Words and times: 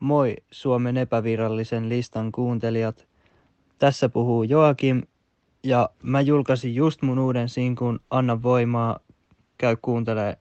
Moi 0.00 0.36
Suomen 0.50 0.96
epävirallisen 0.96 1.88
listan 1.88 2.32
kuuntelijat. 2.32 3.08
Tässä 3.78 4.08
puhuu 4.08 4.42
Joakim 4.42 5.02
ja 5.64 5.90
mä 6.02 6.20
julkaisin 6.20 6.74
just 6.74 7.02
mun 7.02 7.18
uuden 7.18 7.48
sinkun 7.48 8.00
Anna 8.10 8.42
voimaa. 8.42 9.00
Käy 9.58 9.76
kuuntelee. 9.82 10.36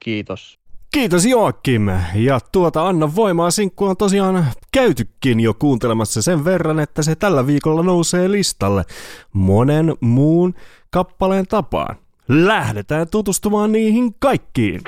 Kiitos. 0.00 0.58
Kiitos 0.94 1.26
Joakim. 1.26 1.88
Ja 2.14 2.40
tuota 2.52 2.88
Anna 2.88 3.14
voimaa 3.14 3.50
sinkkua 3.50 3.90
on 3.90 3.96
tosiaan 3.96 4.46
käytykin 4.72 5.40
jo 5.40 5.54
kuuntelemassa 5.54 6.22
sen 6.22 6.44
verran, 6.44 6.80
että 6.80 7.02
se 7.02 7.14
tällä 7.14 7.46
viikolla 7.46 7.82
nousee 7.82 8.30
listalle 8.30 8.84
monen 9.32 9.94
muun 10.00 10.54
kappaleen 10.90 11.46
tapaan. 11.46 11.96
Lähdetään 12.28 13.08
tutustumaan 13.08 13.72
niihin 13.72 14.14
kaikkiin. 14.18 14.80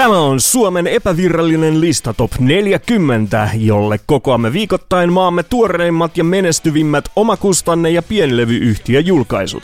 Tämä 0.00 0.18
on 0.18 0.40
Suomen 0.40 0.86
epävirallinen 0.86 1.80
lista 1.80 2.14
Top 2.14 2.30
40, 2.38 3.48
jolle 3.54 4.00
kokoamme 4.06 4.52
viikoittain 4.52 5.12
maamme 5.12 5.42
tuoreimmat 5.42 6.16
ja 6.16 6.24
menestyvimmät 6.24 7.04
omakustanne- 7.16 7.90
ja 7.90 8.02
pienlevyyhtiöjulkaisut. 8.02 9.62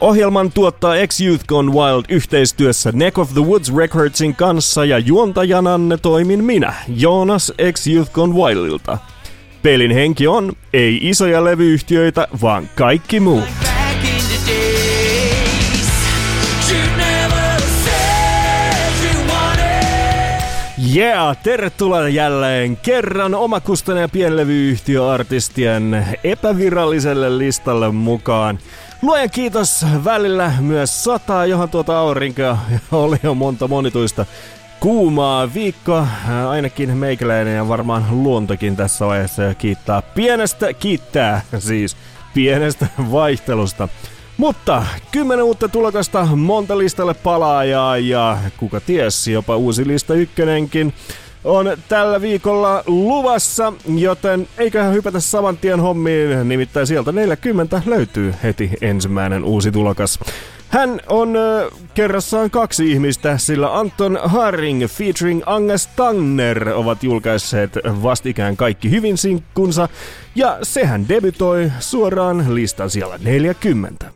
Ohjelman 0.00 0.52
tuottaa 0.52 0.94
X-Youth 1.06 1.44
Gone 1.46 1.72
Wild 1.72 2.04
yhteistyössä 2.08 2.92
Neck 2.92 3.18
of 3.18 3.32
the 3.32 3.40
Woods 3.40 3.76
Recordsin 3.76 4.36
kanssa 4.36 4.84
ja 4.84 4.98
juontajananne 4.98 5.96
toimin 5.96 6.44
minä, 6.44 6.74
Joonas 6.88 7.52
X-Youth 7.72 8.12
Gone 8.12 8.34
Wildilta. 8.34 8.98
Pelin 9.62 9.90
henki 9.90 10.26
on 10.26 10.52
ei 10.72 10.98
isoja 11.02 11.44
levyyhtiöitä, 11.44 12.28
vaan 12.42 12.68
kaikki 12.74 13.20
muu. 13.20 13.42
Yeah, 20.96 21.36
tervetuloa 21.42 22.08
jälleen 22.08 22.76
kerran 22.76 23.34
omakustanne 23.34 24.00
ja 24.00 24.08
pienlevyyhtiöartistien 24.08 26.06
epäviralliselle 26.24 27.38
listalle 27.38 27.92
mukaan. 27.92 28.58
Luojan 29.02 29.30
kiitos 29.30 29.86
välillä 30.04 30.52
myös 30.60 31.04
sataa, 31.04 31.46
johon 31.46 31.68
tuota 31.68 31.98
aurinkoa 31.98 32.58
oli 32.92 33.16
jo 33.22 33.34
monta 33.34 33.68
monituista 33.68 34.26
kuumaa 34.80 35.54
viikkoa. 35.54 36.06
Ainakin 36.48 36.96
meikäläinen 36.96 37.56
ja 37.56 37.68
varmaan 37.68 38.06
luontokin 38.10 38.76
tässä 38.76 39.06
vaiheessa 39.06 39.54
kiittää 39.54 40.02
pienestä, 40.02 40.72
kiittää 40.72 41.42
siis 41.58 41.96
pienestä 42.34 42.86
vaihtelusta. 43.10 43.88
Mutta 44.36 44.86
kymmenen 45.12 45.44
uutta 45.44 45.68
tulokasta, 45.68 46.24
monta 46.24 46.78
listalle 46.78 47.14
palaajaa 47.14 47.98
ja 47.98 48.38
kuka 48.56 48.80
ties, 48.80 49.28
jopa 49.28 49.56
uusi 49.56 49.86
lista 49.86 50.14
ykkönenkin 50.14 50.94
on 51.44 51.76
tällä 51.88 52.20
viikolla 52.20 52.82
luvassa, 52.86 53.72
joten 53.96 54.48
eiköhän 54.58 54.94
hypätä 54.94 55.20
saman 55.20 55.56
tien 55.56 55.80
hommiin, 55.80 56.48
nimittäin 56.48 56.86
sieltä 56.86 57.12
40 57.12 57.82
löytyy 57.86 58.34
heti 58.42 58.70
ensimmäinen 58.80 59.44
uusi 59.44 59.72
tulokas. 59.72 60.18
Hän 60.74 61.00
on 61.06 61.36
äh, 61.36 61.80
kerrassaan 61.94 62.50
kaksi 62.50 62.92
ihmistä, 62.92 63.38
sillä 63.38 63.78
Anton 63.78 64.18
Haring 64.24 64.86
featuring 64.86 65.42
Angas 65.46 65.86
Tanner 65.86 66.68
ovat 66.68 67.02
julkaisseet 67.02 67.72
vastikään 67.84 68.56
kaikki 68.56 68.90
hyvin 68.90 69.18
sinkkunsa, 69.18 69.88
ja 70.34 70.58
sehän 70.62 71.08
debytoi 71.08 71.72
suoraan 71.80 72.54
listan 72.54 72.90
siellä 72.90 73.18
40. 73.24 74.06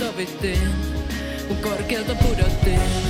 sovittiin, 0.00 0.68
kun 1.48 1.56
korkealta 1.56 2.14
pudottiin. 2.14 3.09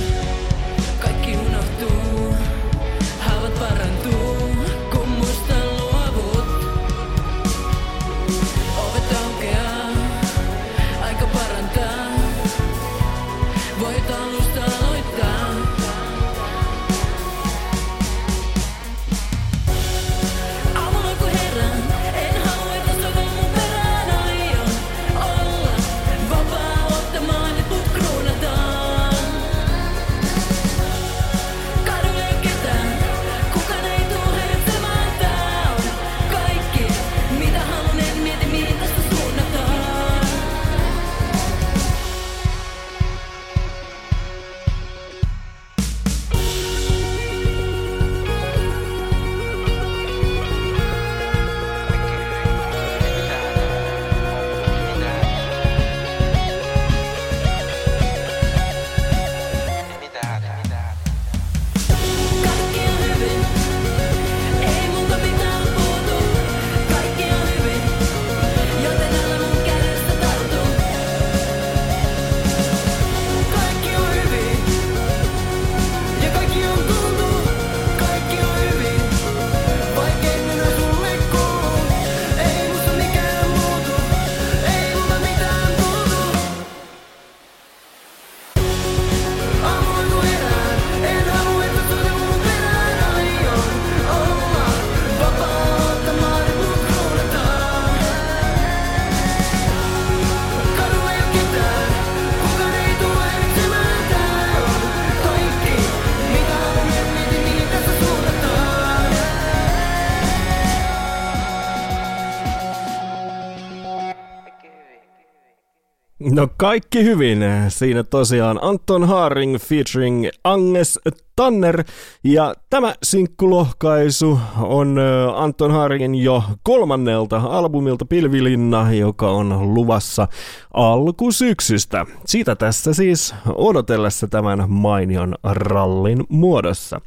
No 116.41 116.47
kaikki 116.57 117.03
hyvin. 117.03 117.39
Siinä 117.67 118.03
tosiaan 118.03 118.59
Anton 118.61 119.07
Haring 119.07 119.57
featuring 119.57 120.27
Agnes 120.43 120.99
Tanner. 121.35 121.83
Ja 122.23 122.55
tämä 122.69 122.95
sinkkulohkaisu 123.03 124.39
on 124.61 124.99
Anton 125.35 125.71
Haringin 125.71 126.15
jo 126.15 126.43
kolmannelta 126.63 127.37
albumilta 127.37 128.05
Pilvilinna, 128.05 128.93
joka 128.93 129.29
on 129.29 129.73
luvassa 129.73 130.27
alkusyksystä. 130.73 132.05
Siitä 132.25 132.55
tässä 132.55 132.93
siis 132.93 133.35
odotellessa 133.55 134.27
tämän 134.27 134.63
mainion 134.67 135.35
rallin 135.43 136.23
muodossa. 136.29 137.01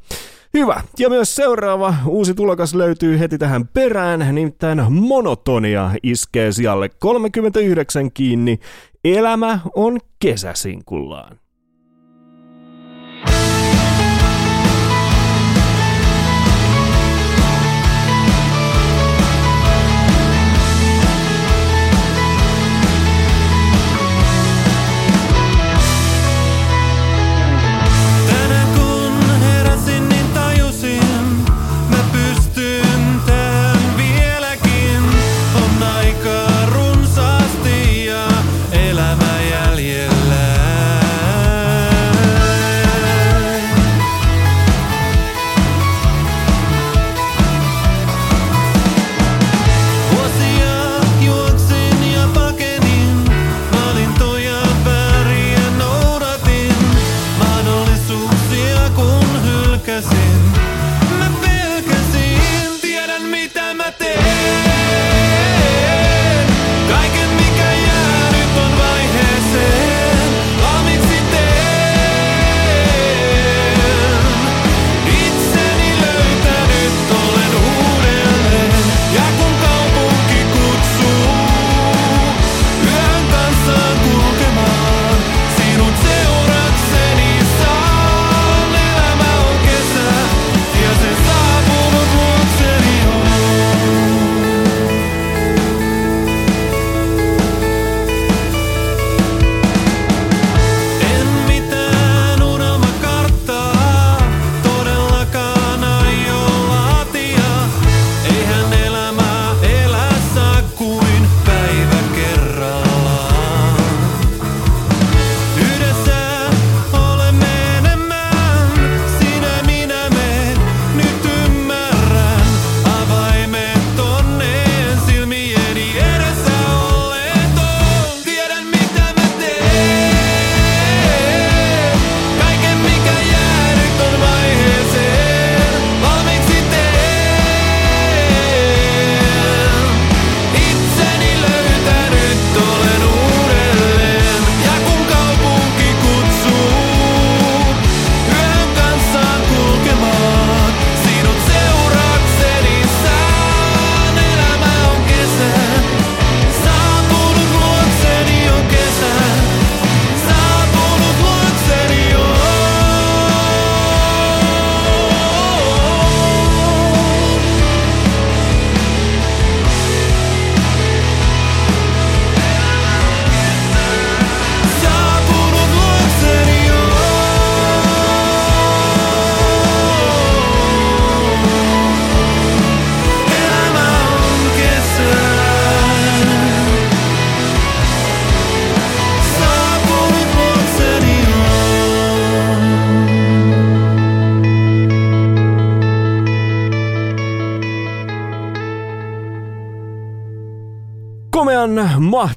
Hyvä. 0.54 0.82
Ja 0.98 1.08
myös 1.08 1.36
seuraava 1.36 1.94
uusi 2.06 2.34
tulokas 2.34 2.75
löytyy 2.75 3.19
heti 3.19 3.38
tähän 3.38 3.69
perään, 3.69 4.34
nimittäin 4.34 4.92
monotonia 4.92 5.90
iskee 6.02 6.52
sijalle 6.52 6.88
39 6.88 8.12
kiinni. 8.12 8.58
Elämä 9.04 9.60
on 9.74 9.98
kesäsinkullaan. 10.18 11.40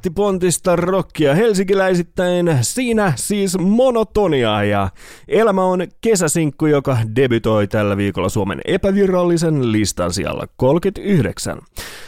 Mahtipontista 0.08 0.76
rockia 0.76 1.36
helsinkiläisittäin. 1.36 2.58
Siinä 2.62 3.14
siis 3.16 3.58
monotonia 3.60 4.64
ja 4.64 4.90
elämä 5.28 5.64
on 5.64 5.88
kesäsinkku, 6.02 6.66
joka 6.66 6.98
debytoi 7.16 7.68
tällä 7.68 7.98
viikolla 7.98 8.30
Suomen 8.30 8.62
epävirallisen 8.66 9.72
listan 9.72 10.14
siellä 10.14 10.48
39. 10.58 11.58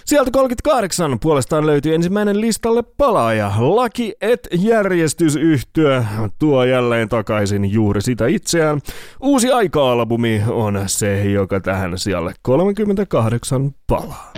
Sieltä 0.05 0.31
38 0.31 1.19
puolestaan 1.19 1.65
löytyy 1.65 1.95
ensimmäinen 1.95 2.41
listalle 2.41 2.83
palaaja. 2.97 3.51
Laki 3.57 4.13
et 4.21 4.47
järjestysyhtyö 4.51 6.03
tuo 6.39 6.63
jälleen 6.63 7.09
takaisin 7.09 7.71
juuri 7.71 8.01
sitä 8.01 8.27
itseään. 8.27 8.81
Uusi 9.21 9.51
aika-albumi 9.51 10.41
on 10.47 10.83
se, 10.85 11.23
joka 11.23 11.59
tähän 11.59 11.97
siellä 11.97 12.33
38 12.41 13.71
palaa. 13.87 14.31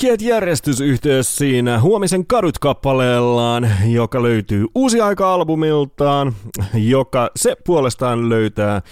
Lakiet 0.00 0.22
järjestysyhteys 0.22 1.36
siinä 1.36 1.80
huomisen 1.80 2.26
kadut 2.26 2.58
kappaleellaan, 2.58 3.70
joka 3.86 4.22
löytyy 4.22 4.66
uusi 4.74 5.00
aika-albumiltaan, 5.00 6.32
joka 6.74 7.30
se 7.36 7.56
puolestaan 7.66 8.28
löytää 8.28 8.82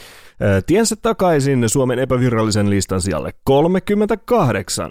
tiensä 0.66 0.96
takaisin 0.96 1.68
Suomen 1.68 1.98
epävirallisen 1.98 2.70
listan 2.70 3.00
sijalle 3.00 3.32
38. 3.44 4.90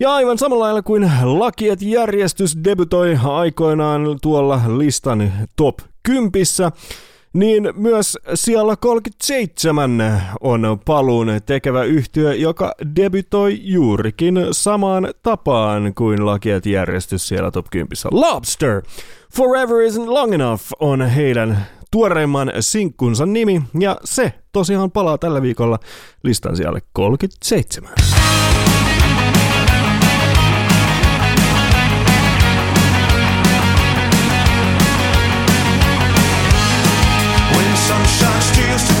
Ja 0.00 0.14
aivan 0.14 0.38
samalla 0.38 0.64
lailla 0.64 0.82
kuin 0.82 1.10
Lakiet 1.22 1.82
järjestys 1.82 2.58
debutoi 2.64 3.18
aikoinaan 3.24 4.18
tuolla 4.22 4.60
listan 4.76 5.32
top 5.56 5.78
10, 6.02 6.30
niin 7.36 7.72
myös 7.76 8.18
siellä 8.34 8.76
37 8.76 10.22
on 10.40 10.80
paluun 10.84 11.28
tekevä 11.46 11.84
yhtiö, 11.84 12.34
joka 12.34 12.72
debytoi 12.96 13.58
juurikin 13.62 14.38
samaan 14.52 15.08
tapaan 15.22 15.94
kuin 15.94 16.26
lakiet 16.26 16.66
järjestys 16.66 17.28
siellä 17.28 17.50
top 17.50 17.66
10. 17.70 17.88
Lobster! 18.10 18.82
Forever 19.36 19.76
isn't 19.76 20.08
long 20.08 20.34
enough 20.34 20.62
on 20.80 21.02
heidän 21.02 21.66
tuoreimman 21.90 22.52
sinkkunsa 22.60 23.26
nimi, 23.26 23.62
ja 23.78 23.96
se 24.04 24.32
tosiaan 24.52 24.90
palaa 24.90 25.18
tällä 25.18 25.42
viikolla 25.42 25.78
listan 26.22 26.56
siellä 26.56 26.80
37. 26.92 27.92
Sunshine 38.06 38.78
steals 38.78 38.95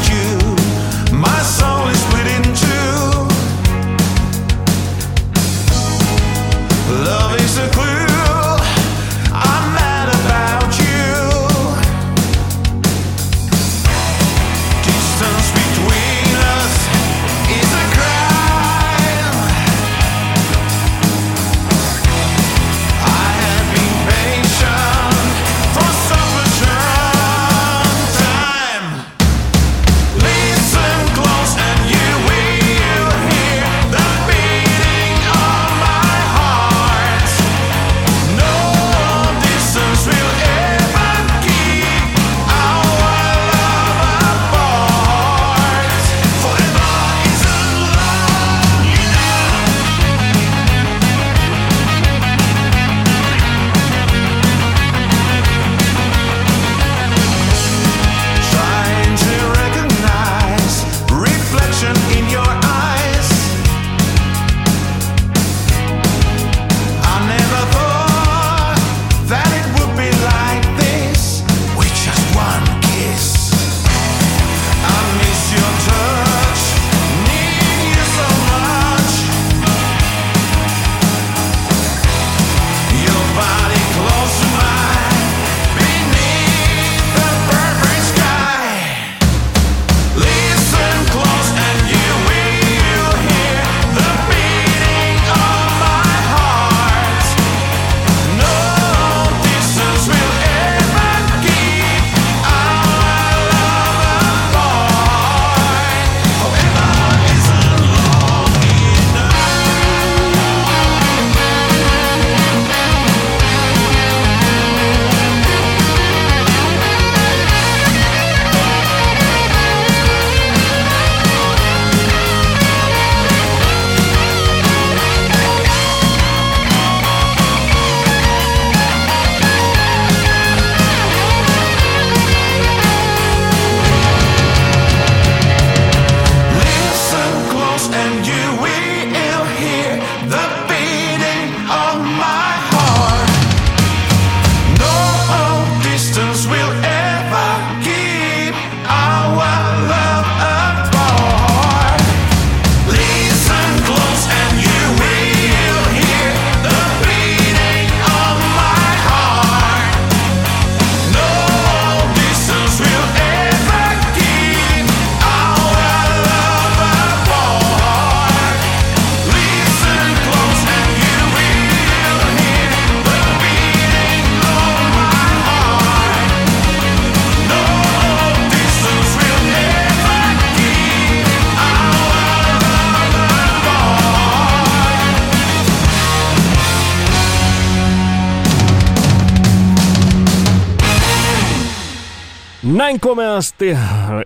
Näin 192.96 193.00
komeasti 193.00 193.76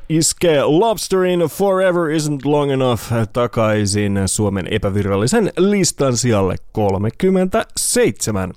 iskee 0.09 0.64
Lobsterin 0.64 1.40
Forever 1.40 2.02
Isn't 2.02 2.40
Long 2.44 2.72
Enough 2.72 3.02
takaisin 3.33 4.20
Suomen 4.26 4.66
epävirallisen 4.70 5.52
listan 5.56 6.16
sijalle 6.16 6.56
37. 6.72 8.52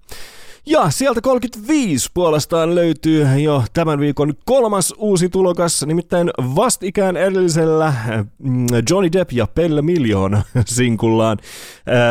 Ja 0.66 0.90
sieltä 0.90 1.22
35 1.22 2.10
puolestaan 2.14 2.76
löytyy 2.76 3.28
jo 3.40 3.64
tämän 3.74 4.00
viikon 4.00 4.34
kolmas 4.46 4.94
uusi 4.98 5.30
tulokas, 5.30 5.86
nimittäin 5.86 6.32
vastikään 6.56 7.18
edellisellä 7.18 7.94
mm, 8.40 8.66
Johnny 8.90 9.12
Depp 9.12 9.32
ja 9.32 9.48
Pelle 9.48 9.82
Miljoon 9.82 10.42
sinkullaan 10.66 11.38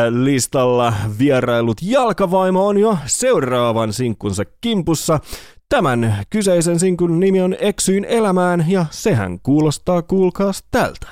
listalla 0.09 0.93
vierailut 1.19 1.77
jalkavaimo 1.81 2.67
on 2.67 2.77
jo 2.77 2.97
seuraavan 3.05 3.93
sinkkunsa 3.93 4.43
kimpussa. 4.61 5.19
Tämän 5.73 6.17
kyseisen 6.29 6.79
sinkun 6.79 7.19
nimi 7.19 7.41
on 7.41 7.55
Eksyin 7.59 8.05
elämään 8.05 8.65
ja 8.67 8.85
sehän 8.91 9.39
kuulostaa 9.43 10.01
kuulkaas 10.01 10.63
tältä. 10.71 11.07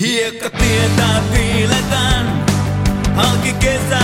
Hiekka 0.00 0.50
tietää 0.50 1.22
piiletään, 1.32 2.46
halki 3.16 3.52
kesään 3.52 4.03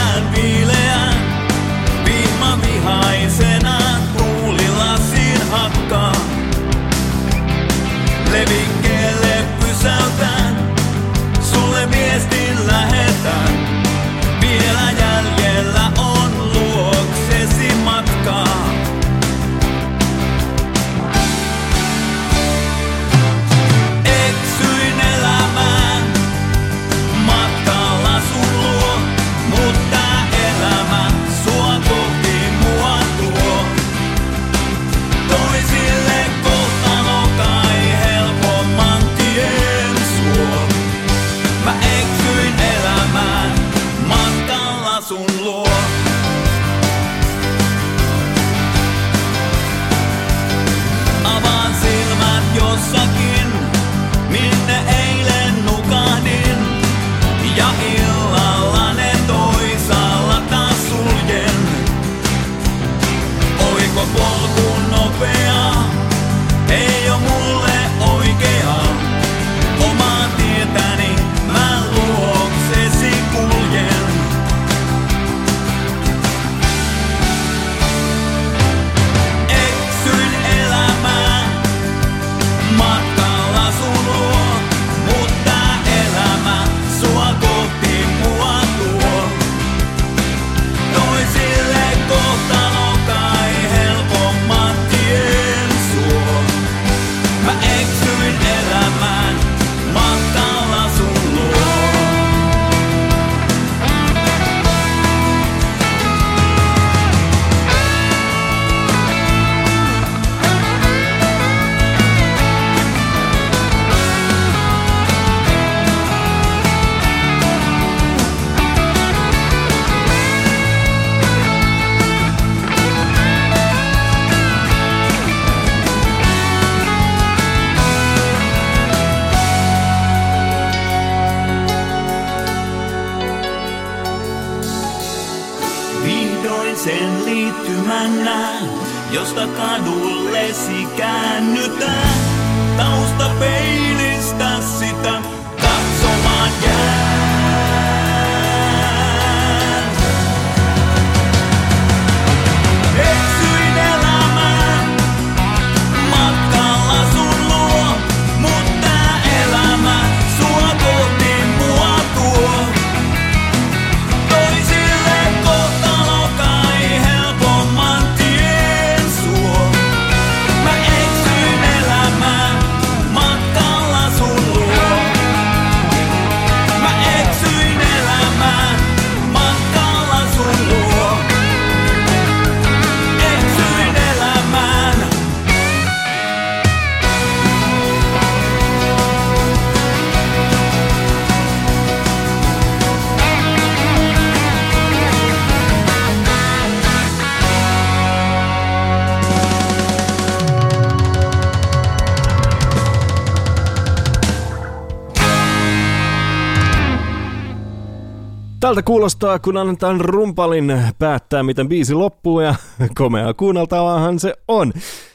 Tältä 208.70 208.82
kuulostaa, 208.82 209.38
kun 209.38 209.56
annetaan 209.56 210.00
rumpalin 210.00 210.82
päättää, 210.98 211.42
miten 211.42 211.68
biisi 211.68 211.94
loppuu 211.94 212.40
ja 212.40 212.54
komea 212.98 213.34
kuunneltavaahan 213.34 214.18
se 214.18 214.34
on. 214.48 214.72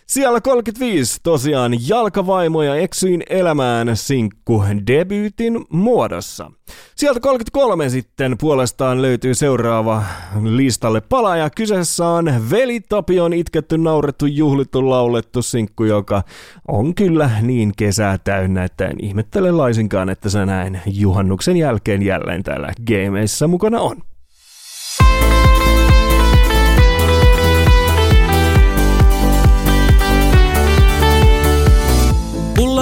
Siellä 0.07 0.41
35 0.41 1.19
tosiaan 1.23 1.87
jalkavaimo 1.87 2.63
ja 2.63 2.75
eksyin 2.75 3.23
elämään 3.29 3.97
sinkku 3.97 4.63
debyytin 4.87 5.65
muodossa. 5.69 6.51
Sieltä 6.95 7.19
33 7.19 7.89
sitten 7.89 8.37
puolestaan 8.37 9.01
löytyy 9.01 9.33
seuraava 9.33 10.03
listalle 10.43 11.01
palaaja. 11.01 11.49
Kyseessä 11.49 12.07
on 12.07 12.33
Veli 12.49 12.79
Tapion 12.79 13.33
itketty, 13.33 13.77
naurettu, 13.77 14.25
juhlittu, 14.25 14.89
laulettu 14.89 15.41
sinkku, 15.41 15.83
joka 15.83 16.23
on 16.67 16.95
kyllä 16.95 17.29
niin 17.41 17.71
kesää 17.77 18.17
täynnä, 18.17 18.63
että 18.63 18.85
en 18.85 18.97
ihmettele 19.01 19.51
laisinkaan, 19.51 20.09
että 20.09 20.29
se 20.29 20.45
näin 20.45 20.81
juhannuksen 20.85 21.57
jälkeen 21.57 22.01
jälleen 22.01 22.43
täällä 22.43 22.73
gameissa 22.87 23.47
mukana 23.47 23.79
on. 23.81 23.97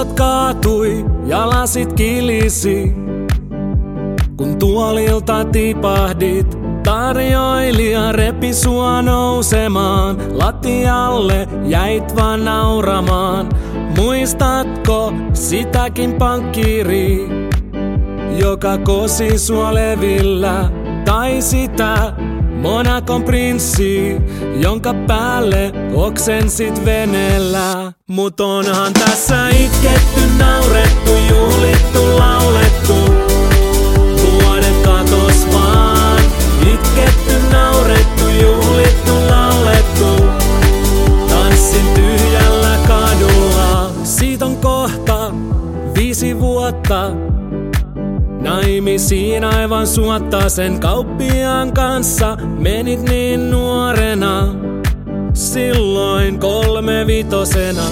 Pullot 0.04 0.18
kaatui 0.18 1.06
ja 1.26 1.50
lasit 1.50 1.94
kilisi. 1.94 2.94
Kun 4.38 4.58
tuolilta 4.60 5.46
tipahdit, 5.46 6.58
tarjoilija 6.84 8.12
repi 8.12 8.54
sua 8.54 9.02
nousemaan. 9.02 10.18
Lattialle 10.32 11.48
jäit 11.66 12.16
vaan 12.16 12.46
nauramaan. 12.46 13.50
Muistatko 13.98 15.14
sitäkin 15.34 16.14
pankkiiri, 16.14 17.28
joka 18.40 18.78
kosi 18.78 19.38
sua 19.38 19.74
levillä? 19.74 20.70
Tai 21.06 21.42
sitä 21.42 22.14
Monakon 22.62 23.24
prinssi, 23.24 24.16
jonka 24.56 24.94
päälle 25.08 25.72
oksensit 25.94 26.86
veneellä. 26.86 27.94
Mut 28.08 28.40
onhan 28.40 28.94
tässä 28.94 29.50
itketty, 29.50 30.22
naurettu, 30.38 31.12
juhlittu, 31.30 32.18
laulettu. 32.18 32.94
Vuodet 34.22 34.84
katos 34.84 35.48
vaan, 35.54 36.20
itketty, 36.74 37.34
naurettu, 37.52 38.28
juhlittu, 38.42 39.14
laulettu. 39.30 40.26
Tanssin 41.30 41.86
tyhjällä 41.96 42.78
kadulla, 42.88 43.90
siitä 44.04 44.46
on 44.46 44.58
kohta 44.58 45.32
viisi 45.98 46.40
vuotta. 46.40 47.12
Naimisiin 48.44 49.44
aivan 49.44 49.88
suotta 49.88 50.50
sen 50.50 50.80
kauppiaan 50.80 51.74
kanssa 51.74 52.38
menit 52.60 53.02
niin 53.02 53.52
nuorena. 53.52 54.56
Silloin 55.34 56.40
kolme 56.40 57.08
vitosena. 57.08 57.84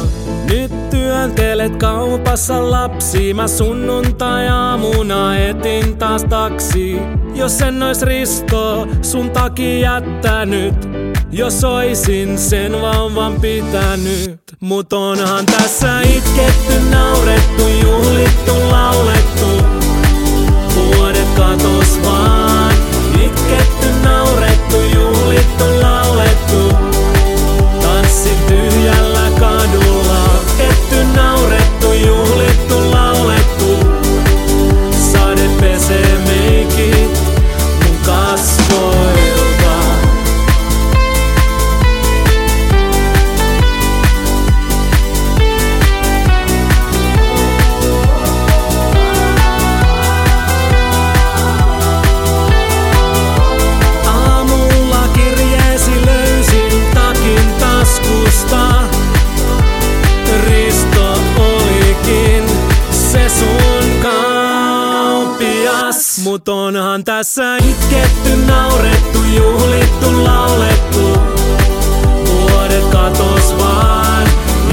Nyt 0.50 0.90
työntelet 0.90 1.76
kaupassa 1.76 2.72
lapsi. 2.72 3.34
Mä 3.34 3.48
sunnuntai-aamuna 3.48 5.38
etin 5.38 5.98
taas 5.98 6.24
taksi. 6.24 6.98
Jos 7.36 7.62
en 7.62 7.84
ois 7.84 8.02
Risto 8.02 8.88
sun 9.02 9.30
takia 9.30 9.80
jättänyt. 9.80 10.76
Jos 11.32 11.64
oisin 11.64 12.38
sen 12.38 12.82
vauvan 12.82 13.42
pitänyt. 13.42 14.42
Mut 14.60 14.94
onhan 14.94 15.46
tässä 15.46 16.02
itketty, 16.02 16.74
naurettu, 16.92 17.64
juhlittu, 17.84 18.54
laulettu. 18.72 19.81
Katos 21.42 21.98
itketty, 23.26 23.88
naurettu, 24.04 24.78
juhlittu, 24.96 25.82
laulettu. 25.82 26.76
Tanssin 27.82 28.38
tyhjällä 28.48 29.32
kadulla, 29.40 30.26
itketty, 30.50 31.04
naurettu, 31.16 31.94
juhlittu, 31.94 32.92
laulettu. 32.92 33.11
Mut 66.32 66.50
onhan 66.50 67.04
tässä 67.04 67.58
itketty, 67.58 68.36
naurettu, 68.48 69.20
juhlittu, 69.36 70.24
laulettu. 70.24 71.20
Vuodet 72.26 72.86
katos 72.92 73.58
vaan, 73.58 74.28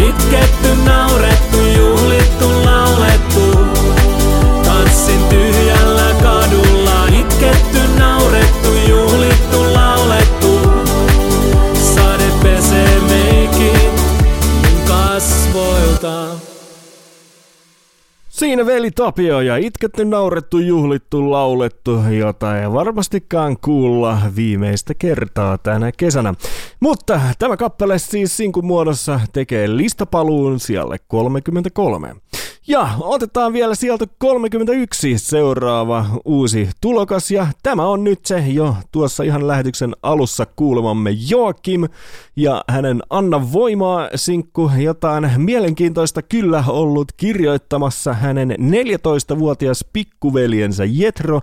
itketty, 0.09 0.69
naurettu, 0.85 1.57
juhlittu, 1.79 2.65
laulettu. 2.65 3.59
Tanssin 4.65 5.25
tyhjällä 5.29 6.15
kadulla, 6.23 7.07
itketty, 7.21 7.79
naurettu, 7.99 8.75
juhlittu, 8.89 9.75
laulettu. 9.75 10.61
Sade 11.95 12.31
pesee 12.43 13.01
meikit 13.01 14.01
mun 14.63 14.83
kasvoilta. 14.89 16.58
Siinä 18.39 18.67
veli 18.67 18.91
Tapio 18.91 19.41
ja 19.41 19.57
itketty, 19.57 20.05
naurettu, 20.05 20.59
juhlittu, 20.59 21.31
laulettu, 21.31 21.99
jota 22.19 22.61
ei 22.61 22.73
varmastikaan 22.73 23.57
kuulla 23.65 24.19
viimeistä 24.37 24.95
kertaa 24.95 25.59
tänä 25.59 25.93
kesänä. 25.93 26.35
Mutta 26.81 27.21
tämä 27.39 27.57
kappale 27.57 27.99
siis 27.99 28.37
sinkun 28.37 28.67
muodossa 28.67 29.21
tekee 29.33 29.77
listapaluun 29.77 30.61
sijalle 30.61 30.97
33. 31.09 32.17
Ja 32.69 32.89
otetaan 33.01 33.53
vielä 33.53 33.75
sieltä 33.75 34.05
31 34.19 35.19
seuraava 35.19 36.07
uusi 36.25 36.69
tulokas. 36.81 37.31
Ja 37.31 37.47
tämä 37.63 37.87
on 37.87 38.05
nyt 38.05 38.27
se 38.27 38.39
jo 38.39 38.77
tuossa 38.93 39.23
ihan 39.23 39.49
lähetyksen 39.49 39.97
alussa 40.03 40.47
kuulemamme 40.57 41.11
Joakim. 41.31 41.85
Ja 42.37 42.65
hänen 42.69 43.03
Anna 43.11 43.53
Voimaa 43.53 44.09
sinkku 44.15 44.71
jotain 44.79 45.31
mielenkiintoista 45.37 46.23
kyllä 46.23 46.65
ollut 46.69 47.13
kirjoittamassa 47.17 48.13
hänen 48.13 48.51
14-vuotias 48.51 49.85
pikkuveljensä 49.93 50.85
Jetro 50.85 51.41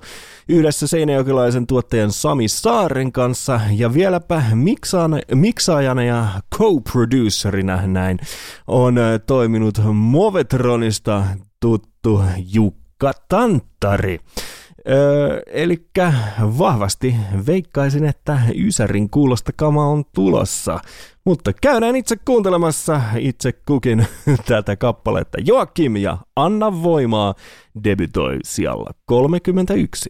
yhdessä 0.50 0.88
seinäjokilaisen 0.88 1.68
tuottajan 1.68 2.12
Sami 2.12 2.48
Saaren 2.48 3.12
kanssa. 3.12 3.62
Ja 3.72 3.94
vieläpä 3.94 4.44
miksaan, 4.54 5.22
miksaajana 5.34 6.04
ja 6.04 6.28
co-producerina 6.56 7.88
näin 7.88 8.20
on 8.68 8.98
äh, 8.98 9.20
toiminut 9.28 9.82
Movetronista 9.94 11.15
tuttu 11.60 12.22
Jukka 12.54 13.12
Tanttari. 13.30 14.20
Öö, 14.90 15.42
Eli 15.48 15.88
vahvasti 16.58 17.16
veikkaisin, 17.48 18.06
että 18.06 18.40
Ysärin 18.56 19.10
kuulosta 19.10 19.52
kama 19.56 19.88
on 19.88 20.04
tulossa. 20.16 20.80
Mutta 21.26 21.54
käydään 21.54 21.96
itse 21.96 22.16
kuuntelemassa 22.26 23.02
itse 23.18 23.52
kukin 23.52 24.08
tätä 24.48 24.76
kappaletta. 24.76 25.38
Joakim 25.46 25.96
ja 25.96 26.18
Anna 26.36 26.84
Voimaa 26.84 27.34
debytoi 27.84 28.40
siellä 28.44 28.92
31. 29.06 30.10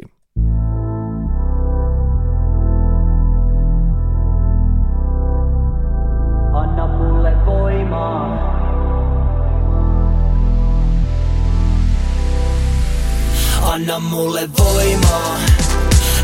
Anna 13.75 13.99
mulle 13.99 14.49
voimaa, 14.59 15.37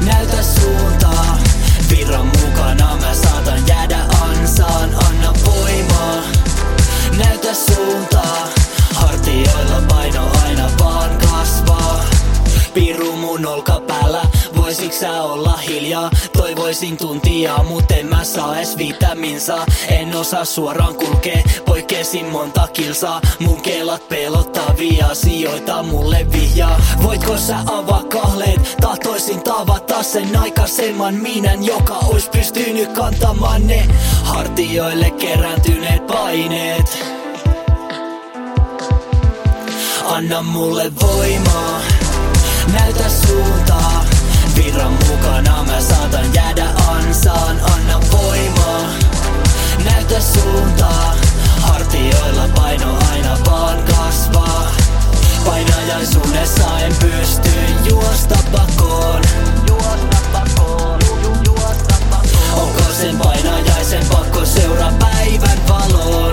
näytä 0.05 0.43
suuntaa. 0.43 1.37
Virran 1.89 2.25
mukana 2.25 2.97
mä 3.01 3.13
saatan 3.13 3.67
jäädä 3.67 3.97
ansaan. 4.21 4.89
Anna 5.07 5.33
voimaa, 5.45 6.23
näytä 7.17 7.53
suuntaa. 7.53 8.47
Hartioilla 8.95 9.81
paino 9.89 10.31
aina 10.45 10.69
vaan 10.79 11.17
kasvaa. 11.17 12.10
Piru 12.73 13.15
mun 13.15 13.45
olkapäällä, 13.45 14.21
voisiks 14.55 14.99
sä 14.99 15.23
olla 15.23 15.57
hiljaa? 15.57 16.09
Toivoisin 16.37 16.97
tuntia, 16.97 17.57
mut 17.57 17.91
en 17.91 18.05
mä 18.05 18.23
saa 18.23 18.57
edes 18.57 18.77
vitaminsa 18.77 19.65
En 19.87 20.15
osaa 20.15 20.45
suoraan 20.45 20.95
kulkee, 20.95 21.43
poikkeesin 21.65 22.25
monta 22.25 22.67
kilsaa. 22.67 23.21
Mun 23.39 23.61
kelat 23.61 24.09
pelottavia 24.09 25.07
asioita 25.07 25.83
mulle 25.83 26.27
vihjaa. 26.31 26.81
Voitko 27.03 27.37
sä 27.37 27.57
avaa 27.65 28.03
kahleet, 28.03 28.75
tahtoisin 28.81 29.43
tavata 29.43 30.03
sen 30.03 30.37
aikaisemman 30.37 31.13
minän 31.13 31.63
Joka 31.63 31.93
ois 31.93 32.29
pystynyt 32.29 32.91
kantamaan 32.91 33.67
ne 33.67 33.87
hartioille 34.23 35.11
kerääntyneet 35.11 36.07
paineet. 36.07 36.97
Anna 40.05 40.41
mulle 40.41 40.91
voimaa, 41.01 41.81
näytä 42.73 43.09
suuntaa. 43.09 44.05
Virran 44.55 44.93
mukana 45.09 45.63
mä 45.63 45.81
saatan 45.81 46.33
jäädä 46.33 46.65
ansaan. 46.87 47.61
Anna 47.73 47.99
voimaa, 48.11 48.87
näytä 49.85 50.19
suuntaa. 50.21 51.15
Hartioilla 51.61 52.47
paino 52.55 52.97
aina 53.11 53.37
vaan 53.45 53.83
kasvaa. 53.83 54.71
Painajaisuudessa 55.45 56.79
en 56.79 56.93
pysty 56.99 57.49
juosta 57.89 58.35
pakoon. 58.51 59.21
Juosta 59.67 60.17
pakoon, 60.33 60.99
ju- 61.23 61.37
juosta 61.45 61.95
pakoon. 62.09 62.61
Onko 62.61 62.83
sen 63.01 63.17
painajaisen 63.17 64.05
pakko 64.11 64.45
seuraa 64.45 64.91
päivän 64.99 65.59
valoon? 65.69 66.30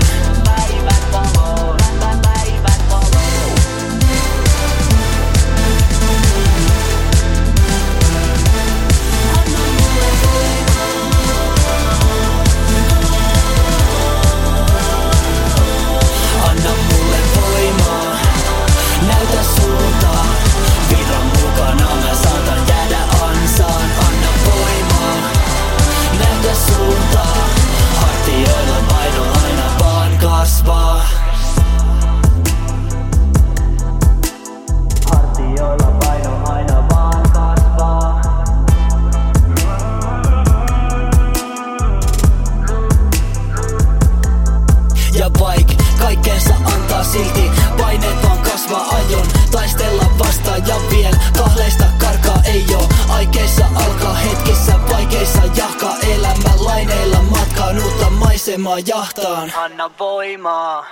Silti 47.12 47.50
Paineet 47.80 48.22
vaan 48.22 48.38
kasvaa 48.38 48.86
ajon 48.96 49.26
Taistella 49.52 50.04
vastaan 50.18 50.62
ja 50.68 50.74
vielä 50.90 51.16
Kahleista 51.38 51.84
karkaa 51.98 52.42
ei 52.44 52.64
oo 52.74 52.88
Aikeissa 53.08 53.66
alkaa 53.74 54.14
hetkissä 54.14 54.72
Vaikeissa 54.92 55.42
jahkaa 55.56 55.96
elämä 56.14 56.50
Laineilla 56.64 57.22
matkaan 57.22 57.76
uutta 57.84 58.10
maisemaa 58.10 58.78
jahtaan 58.86 59.52
Anna 59.56 59.90
voimaa. 59.98 60.84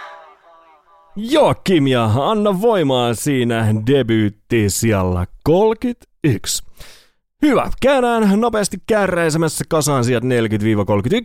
Joakim 1.16 1.87
ja 1.87 2.11
Anna 2.31 2.61
voimaa 2.61 3.14
siinä 3.14 3.74
debyytti 3.87 4.70
siellä 4.70 5.26
31. 5.44 6.62
Hyvä, 7.42 7.70
käydään 7.83 8.40
nopeasti 8.40 8.77
kärräisemässä 8.87 9.64
kasaan 9.68 10.05
sieltä 10.05 10.27
40-31. 10.27 10.31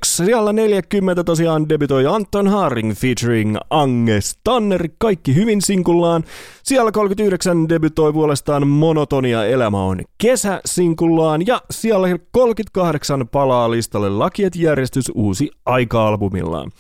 Siellä 0.05 0.53
40 0.53 1.23
tosiaan 1.23 1.69
debytoi 1.69 2.05
Anton 2.07 2.47
Haring 2.47 2.93
featuring 2.93 3.57
Ange 3.69 4.21
Stanner, 4.21 4.89
kaikki 4.97 5.35
hyvin 5.35 5.61
sinkullaan. 5.61 6.23
Siellä 6.63 6.91
39 6.91 7.69
debytoi 7.69 8.13
puolestaan 8.13 8.67
Monotonia 8.67 9.45
elämä 9.45 9.83
on 9.83 10.01
kesä 10.17 10.61
sinkullaan. 10.65 11.47
Ja 11.47 11.61
siellä 11.69 12.07
38 12.31 13.27
palaa 13.27 13.71
listalle 13.71 14.09
Lakiet 14.09 14.55
järjestys 14.55 15.11
uusi 15.15 15.51
aika-albumillaan. 15.65 16.71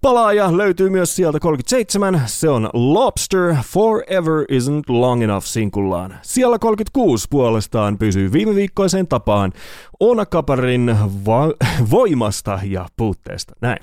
Palaaja 0.00 0.56
löytyy 0.56 0.90
myös 0.90 1.16
sieltä 1.16 1.40
37, 1.40 2.22
se 2.26 2.48
on 2.48 2.70
Lobster 2.72 3.54
Forever 3.66 4.44
Isn't 4.52 4.84
Long 4.88 5.22
Enough 5.22 5.46
sinkullaan. 5.46 6.14
Siellä 6.22 6.58
36 6.58 7.26
puolestaan 7.30 7.98
pysyy 7.98 8.32
viime 8.32 8.54
viikkoiseen 8.54 9.08
tapaan 9.08 9.52
Ona 10.00 10.26
Kaparin 10.26 10.96
va- 11.26 11.52
voimasta 11.90 12.60
ja 12.64 12.86
puutteesta. 12.96 13.54
Näin. 13.60 13.78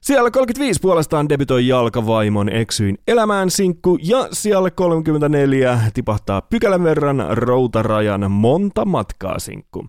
Siellä 0.00 0.30
35 0.30 0.80
puolestaan 0.80 1.28
debytoi 1.28 1.66
Jalkavaimon 1.66 2.48
Eksyin 2.48 2.98
elämään 3.08 3.50
sinkku 3.50 3.98
ja 4.02 4.28
siellä 4.32 4.70
34 4.70 5.80
tipahtaa 5.94 6.42
pykälän 6.42 6.84
verran 6.84 7.24
Routarajan 7.30 8.30
Monta 8.30 8.84
matkaa 8.84 9.38
sinkku. 9.38 9.86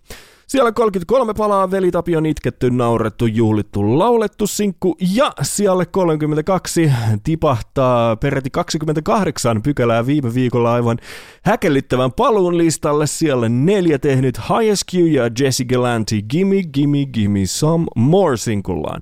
Siellä 0.51 0.71
33 0.71 1.33
palaa 1.33 1.71
Veli 1.71 1.91
Tapion 1.91 2.25
itketty, 2.25 2.69
naurettu, 2.69 3.25
juhlittu, 3.25 3.99
laulettu 3.99 4.47
sinkku 4.47 4.95
ja 5.15 5.31
siellä 5.41 5.85
32 5.85 6.91
tipahtaa 7.23 8.15
peräti 8.15 8.49
28 8.49 9.61
pykälää 9.61 10.05
viime 10.05 10.33
viikolla 10.33 10.73
aivan 10.73 10.97
häkellyttävän 11.43 12.11
paluun 12.11 12.57
listalle. 12.57 13.07
Siellä 13.07 13.49
neljä 13.49 13.99
tehnyt 13.99 14.37
Highest 14.37 14.83
Q 14.91 14.93
ja 14.93 15.29
Jesse 15.39 15.65
Galanti 15.65 16.21
Gimme 16.21 16.63
Gimme 16.73 17.05
Gimme 17.05 17.45
Some 17.45 17.85
More 17.95 18.37
sinkullaan. 18.37 19.01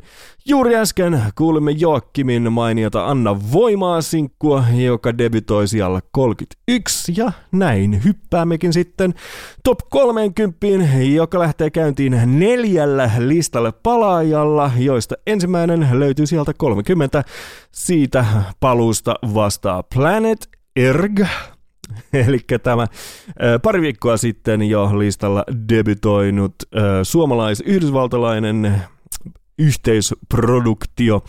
Juuri 0.49 0.75
äsken 0.75 1.23
kuulimme 1.35 1.71
Joakimin 1.71 2.51
mainiota 2.53 3.07
Anna 3.07 3.37
Voimaa 3.53 4.01
sinkkua, 4.01 4.63
joka 4.75 5.17
debytoi 5.17 5.67
siellä 5.67 6.01
31 6.11 7.13
ja 7.17 7.31
näin 7.51 8.03
hyppäämmekin 8.03 8.73
sitten 8.73 9.13
top 9.63 9.79
30, 9.89 10.67
joka 11.13 11.39
lähtee 11.39 11.69
käyntiin 11.69 12.21
neljällä 12.25 13.11
listalle 13.17 13.71
palaajalla, 13.71 14.71
joista 14.77 15.15
ensimmäinen 15.27 15.87
löytyy 15.91 16.25
sieltä 16.25 16.53
30. 16.57 17.23
Siitä 17.71 18.25
paluusta 18.59 19.15
vastaa 19.33 19.83
Planet 19.83 20.49
Erg, 20.75 21.19
Eli 22.13 22.39
tämä 22.63 22.87
pari 23.61 23.81
viikkoa 23.81 24.17
sitten 24.17 24.63
jo 24.63 24.99
listalla 24.99 25.43
debytoinut 25.69 26.55
suomalais-yhdysvaltalainen 27.03 28.81
yhteisproduktio 29.59 31.23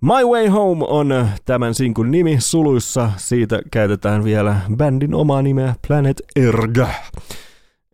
My 0.00 0.24
Way 0.30 0.48
Home 0.48 0.84
on 0.88 1.28
tämän 1.44 1.74
sinkun 1.74 2.10
nimi 2.10 2.36
suluissa. 2.40 3.10
Siitä 3.16 3.60
käytetään 3.70 4.24
vielä 4.24 4.56
bändin 4.76 5.14
omaa 5.14 5.42
nimeä 5.42 5.74
Planet 5.88 6.22
Erg. 6.36 6.78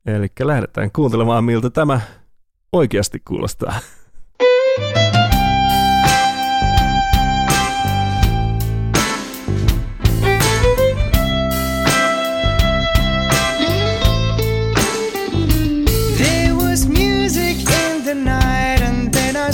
Eli 0.07 0.29
lähdetään 0.41 0.91
kuuntelemaan, 0.93 1.45
miltä 1.45 1.71
tämä 1.71 2.01
oikeasti 2.73 3.23
kuulostaa. 3.25 3.75
There 4.39 5.14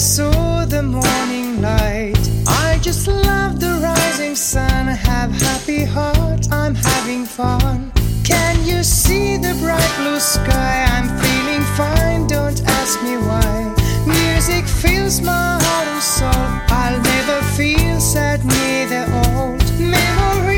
saw 0.00 0.64
the 0.64 0.82
morning 0.82 1.60
light. 1.60 2.18
I 2.46 2.78
just 2.80 3.06
love 3.06 3.60
the 3.60 3.78
rising 3.82 4.34
sun. 4.34 4.86
Have 4.86 5.30
happy 5.30 5.84
heart, 5.84 6.48
I'm 6.50 6.74
having 6.74 7.26
fun. 7.26 7.92
Can 8.24 8.64
you 8.64 8.82
see 8.82 9.36
the 9.36 9.54
bright 9.60 9.92
blue 9.98 10.18
sky? 10.18 10.86
I'm 10.94 11.08
feeling 11.20 11.64
fine, 11.76 12.26
don't 12.26 12.62
ask 12.78 13.02
me 13.02 13.18
why. 13.28 13.74
Music 14.06 14.64
fills 14.64 15.20
my 15.20 15.58
heart 15.62 15.88
and 15.88 16.02
soul. 16.02 16.48
I'll 16.80 17.00
never 17.02 17.42
feel 17.56 18.00
sad, 18.00 18.42
neither 18.42 19.04
old. 19.26 19.60
Memories 19.78 20.49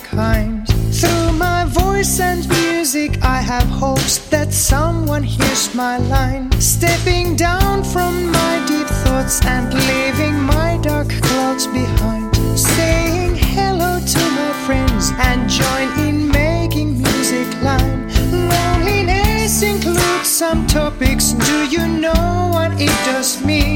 Through 0.00 1.32
my 1.32 1.64
voice 1.68 2.20
and 2.20 2.48
music, 2.48 3.18
I 3.22 3.40
have 3.40 3.68
hopes 3.68 4.18
that 4.30 4.52
someone 4.52 5.24
hears 5.24 5.74
my 5.74 5.98
line. 5.98 6.52
Stepping 6.60 7.34
down 7.34 7.82
from 7.82 8.30
my 8.30 8.64
deep 8.68 8.86
thoughts 9.04 9.44
and 9.44 9.74
leaving 9.74 10.40
my 10.40 10.78
dark 10.82 11.08
clouds 11.08 11.66
behind. 11.66 12.34
Saying 12.56 13.34
hello 13.36 13.98
to 13.98 14.20
my 14.40 14.52
friends 14.66 15.10
and 15.18 15.48
join 15.50 15.88
in 16.06 16.28
making 16.28 17.02
music 17.02 17.48
line. 17.62 18.08
Loneliness 18.30 19.62
includes 19.62 20.28
some 20.28 20.66
topics. 20.66 21.32
Do 21.32 21.66
you 21.66 21.86
know 21.86 22.50
what 22.52 22.80
it 22.80 22.94
does 23.04 23.44
mean? 23.44 23.67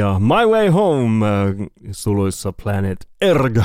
Ja 0.00 0.18
My 0.18 0.50
Way 0.50 0.68
Home 0.68 1.26
äh, 1.26 1.54
suluissa 1.90 2.52
Planet 2.52 3.08
Erg. 3.20 3.58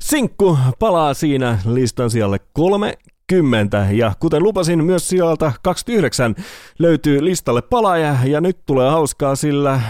Sinkku 0.00 0.58
palaa 0.78 1.14
siinä 1.14 1.58
listan 1.66 2.10
sijalle 2.10 2.38
30 2.52 3.86
ja 3.90 4.12
kuten 4.20 4.42
lupasin 4.42 4.84
myös 4.84 5.08
sieltä 5.08 5.52
29 5.62 6.34
löytyy 6.78 7.24
listalle 7.24 7.62
palaaja 7.62 8.16
ja 8.24 8.40
nyt 8.40 8.58
tulee 8.66 8.90
hauskaa 8.90 9.36
sillä 9.36 9.80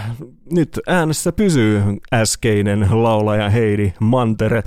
nyt 0.51 0.79
äänessä 0.87 1.31
pysyy 1.31 1.81
äskeinen 2.13 2.87
laulaja 2.91 3.49
Heidi 3.49 3.93
Mantere. 3.99 4.63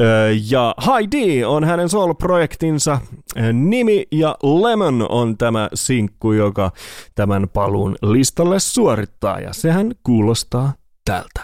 Ö, 0.00 0.04
Ja 0.50 0.74
Heidi 0.86 1.44
on 1.44 1.64
hänen 1.64 1.88
solo-projektinsa 1.88 2.98
ö, 3.38 3.52
nimi 3.52 4.06
ja 4.12 4.36
Lemon 4.42 5.06
on 5.08 5.38
tämä 5.38 5.68
sinkku, 5.74 6.32
joka 6.32 6.70
tämän 7.14 7.48
paluun 7.48 7.96
listalle 8.02 8.60
suorittaa 8.60 9.40
ja 9.40 9.52
sehän 9.52 9.92
kuulostaa 10.02 10.72
tältä. 11.04 11.40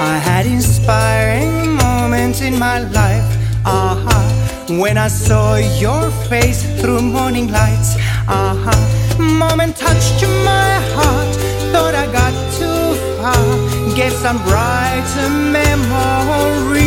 I 0.00 0.18
had 0.24 0.46
inspiring 0.46 1.82
moments 1.82 2.40
in 2.40 2.52
my 2.54 2.80
life. 2.88 3.38
Aha. 3.64 4.22
When 4.68 4.96
I 5.06 5.08
saw 5.10 5.56
your 5.82 6.10
face 6.28 6.80
through 6.80 7.02
morning 7.02 7.50
lights. 7.52 7.96
Aha. 8.26 8.72
Moment 9.18 9.76
touched 9.76 10.22
my 10.44 10.80
heart. 10.94 11.28
Thought 11.72 11.94
I 11.94 12.06
got 12.06 12.34
too 12.58 12.94
far. 13.22 13.71
get 13.94 14.12
some 14.12 14.38
brighter 14.44 15.28
memories. 15.28 16.82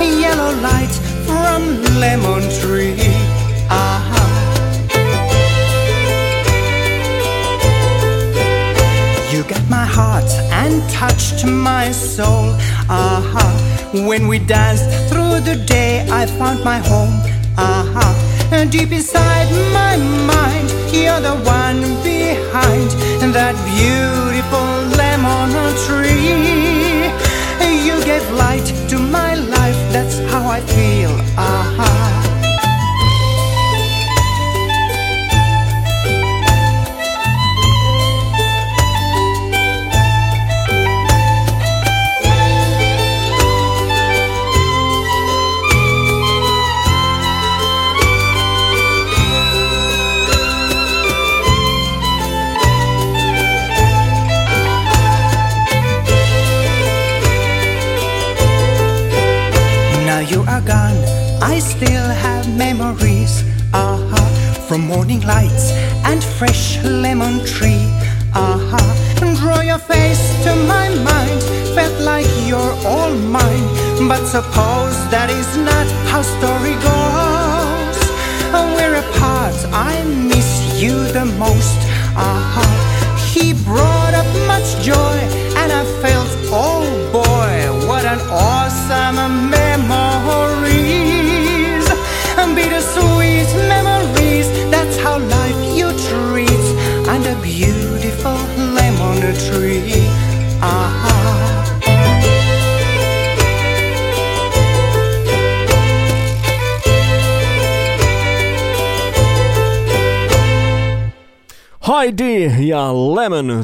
Yellow 0.00 0.52
light 0.60 0.94
from 1.26 1.82
lemon 2.00 2.42
tree. 2.60 2.96
Ah. 3.68 4.00
You 9.30 9.42
got 9.44 9.68
my 9.68 9.84
heart 9.84 10.30
and 10.52 10.82
touched 10.90 11.44
my 11.44 11.90
soul. 11.92 12.56
Aha. 12.88 13.90
When 13.92 14.28
we 14.28 14.38
danced 14.38 14.88
through 15.08 15.40
the 15.40 15.56
day, 15.66 16.06
I 16.10 16.26
found 16.26 16.64
my 16.64 16.78
home. 16.78 17.20
Aha. 17.58 18.08
Deep 18.70 18.92
inside 18.92 19.50
my 19.72 19.96
mind 19.96 20.81
you're 20.92 21.20
the 21.20 21.36
one 21.44 21.80
behind 22.02 22.90
that 23.32 23.56
beautiful 23.64 24.68
lemon 25.00 25.50
tree. 25.86 27.08
You 27.86 27.96
gave 28.04 28.24
light 28.32 28.66
to 28.90 28.98
my 28.98 29.34
life, 29.34 29.80
that's 29.92 30.18
how 30.30 30.48
I 30.48 30.60
feel. 30.60 31.10
Uh 31.36 31.64
-huh. 31.76 32.01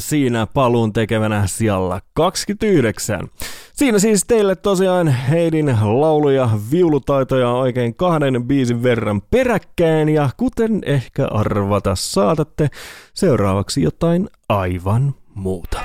siinä 0.09 0.47
paluun 0.47 0.93
tekevänä 0.93 1.47
siellä 1.47 2.01
29. 2.15 3.29
Siinä 3.73 3.99
siis 3.99 4.25
teille 4.27 4.57
tosiaan 4.57 5.09
Heidin 5.09 5.77
lauluja 5.83 6.51
viulutaitoja 6.71 7.51
oikein 7.51 7.95
kahden 7.95 8.45
biisin 8.47 8.83
verran 8.83 9.23
peräkkäin 9.31 10.09
ja 10.09 10.31
kuten 10.37 10.81
ehkä 10.87 11.27
arvata 11.27 11.95
saatatte, 11.95 12.69
seuraavaksi 13.15 13.83
jotain 13.83 14.29
aivan 14.49 15.15
muuta. 15.35 15.81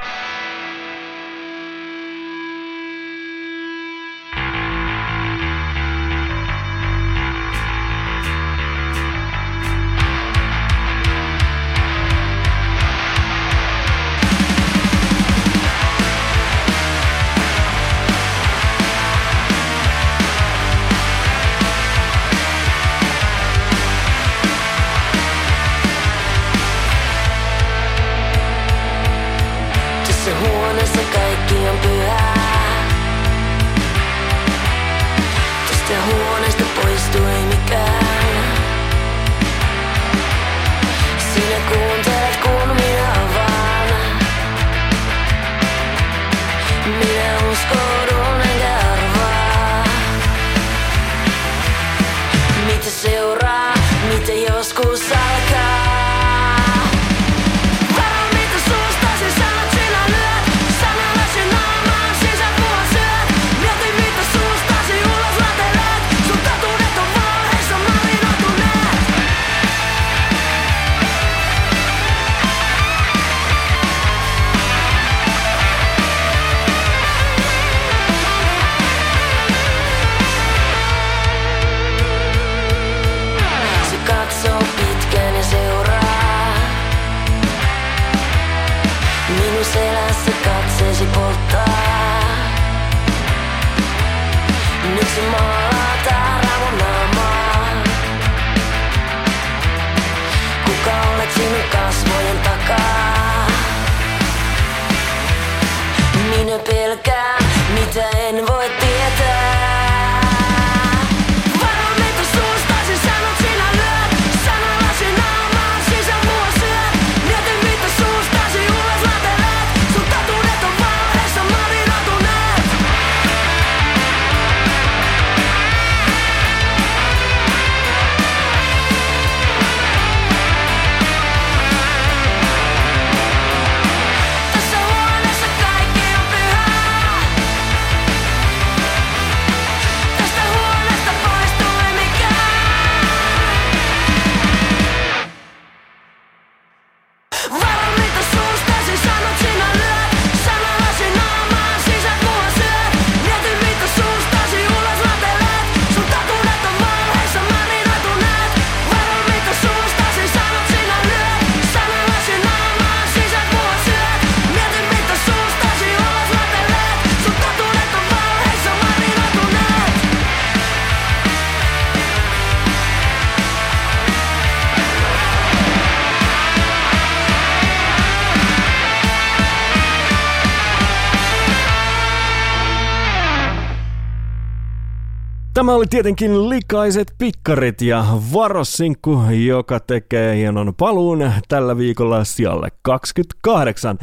Tämä 185.74 185.78
oli 185.78 185.88
tietenkin 185.88 186.50
likaiset 186.50 187.14
pikkarit 187.18 187.82
ja 187.82 188.06
varossinkku, 188.34 189.22
joka 189.46 189.80
tekee 189.80 190.36
hienon 190.36 190.74
paluun 190.76 191.32
tällä 191.48 191.78
viikolla 191.78 192.24
sijalle 192.24 192.70
28. 192.82 193.98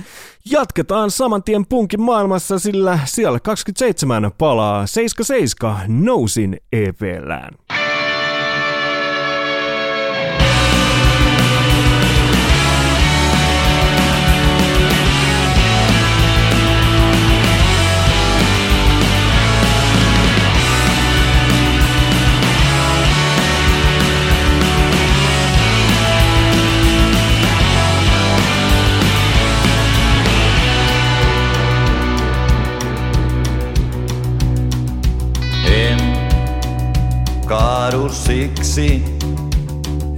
Jatketaan 0.50 1.10
saman 1.10 1.42
tien 1.42 1.66
punkin 1.66 2.00
maailmassa, 2.00 2.58
sillä 2.58 2.98
siellä 3.04 3.40
27 3.40 4.30
palaa 4.38 4.86
77 4.86 6.04
Nousin 6.04 6.56
EPllään. 6.72 7.54
Kaadu 37.90 38.08
siksi, 38.08 39.04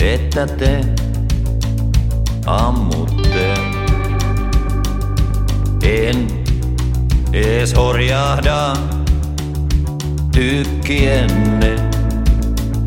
että 0.01 0.47
te 0.47 0.81
ammutte. 2.47 3.55
En 5.83 6.27
ees 7.33 7.75
horjahda 7.77 8.73
tykkienne 10.33 11.77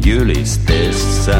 jylistessä. 0.05 1.38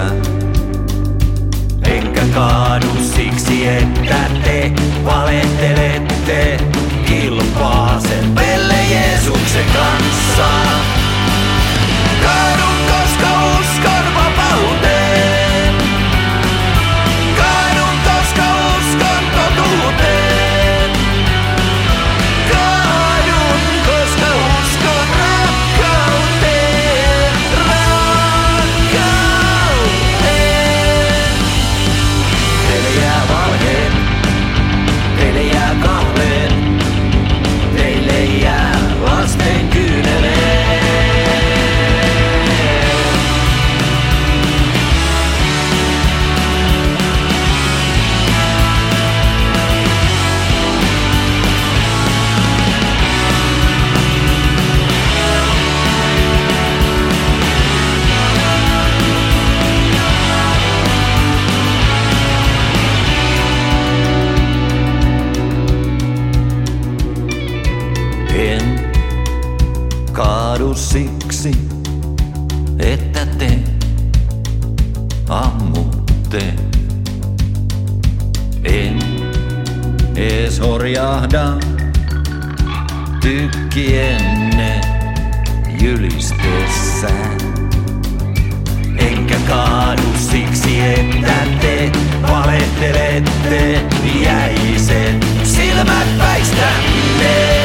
Enkä 1.84 2.22
kaadu 2.34 2.88
siksi, 3.16 3.68
että 3.68 4.30
te 4.44 4.72
valettelette 5.06 6.58
kilpaa 7.08 8.00
sen 8.00 8.32
Pelle 8.36 8.84
Jeesuksen 8.92 9.66
kanssa. 9.74 10.48
Kaadun, 12.24 12.65
ammutte. 76.36 76.54
En 78.64 79.00
ees 80.16 80.60
horjahda 80.60 81.54
tykkienne 83.22 84.82
jylistessään. 85.82 87.38
Enkä 88.98 89.36
kaadu 89.48 90.02
siksi, 90.32 90.82
että 90.82 91.34
te 91.62 91.92
valettelette 92.22 93.82
jäiset 94.24 95.26
silmät 95.44 96.18
päistänne. 96.18 97.65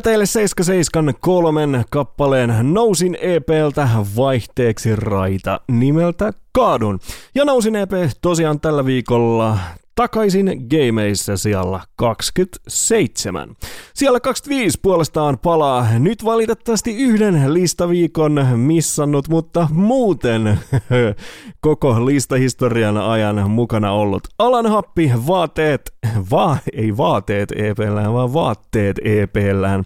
Siinä 0.00 0.12
teille 0.12 0.26
77 0.26 1.14
kolmen 1.20 1.84
kappaleen 1.90 2.54
Nousin 2.62 3.18
EPltä 3.20 3.88
vaihteeksi 4.16 4.96
raita 4.96 5.60
nimeltä 5.68 6.32
Kaadun. 6.52 7.00
Ja 7.34 7.44
Nousin 7.44 7.76
EP 7.76 7.90
tosiaan 8.20 8.60
tällä 8.60 8.84
viikolla 8.84 9.58
takaisin 9.94 10.66
gameissa 10.70 11.36
siellä 11.36 11.80
27. 11.96 13.56
Siellä 13.94 14.20
25 14.20 14.78
puolestaan 14.82 15.38
palaa 15.38 15.86
nyt 15.98 16.24
valitettavasti 16.24 16.96
yhden 16.96 17.54
listaviikon 17.54 18.46
missannut, 18.56 19.28
mutta 19.28 19.68
muuten 19.72 20.58
koko 21.60 22.06
listahistorian 22.06 22.96
ajan 22.96 23.50
mukana 23.50 23.92
ollut 23.92 24.28
Alan 24.38 24.66
Happi 24.66 25.12
vaateet, 25.26 25.94
va, 26.30 26.56
ei 26.72 26.96
vaateet 26.96 27.52
EPllään, 27.56 28.12
vaan 28.12 28.32
vaatteet 28.32 28.96
EPllään, 29.04 29.84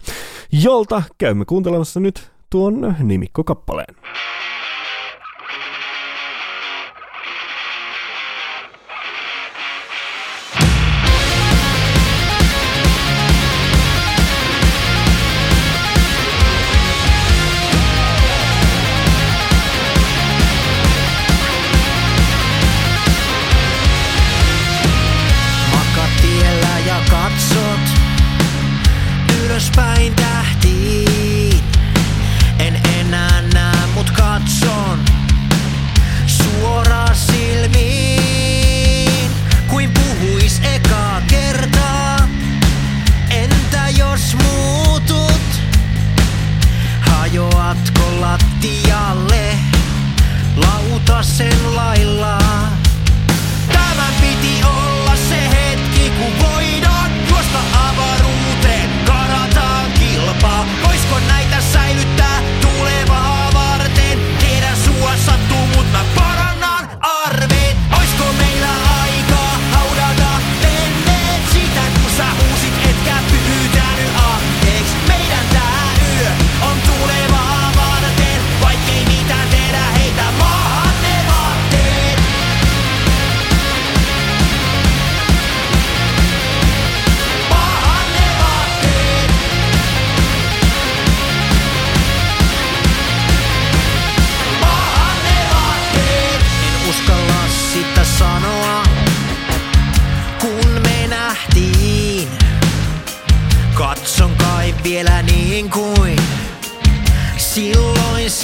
jolta 0.63 1.03
käymme 1.17 1.45
kuuntelemassa 1.45 1.99
nyt 1.99 2.31
tuon 2.49 2.95
nimikkokappaleen. 2.99 3.95
Makatiellä 3.95 4.64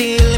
silloin 0.01 0.30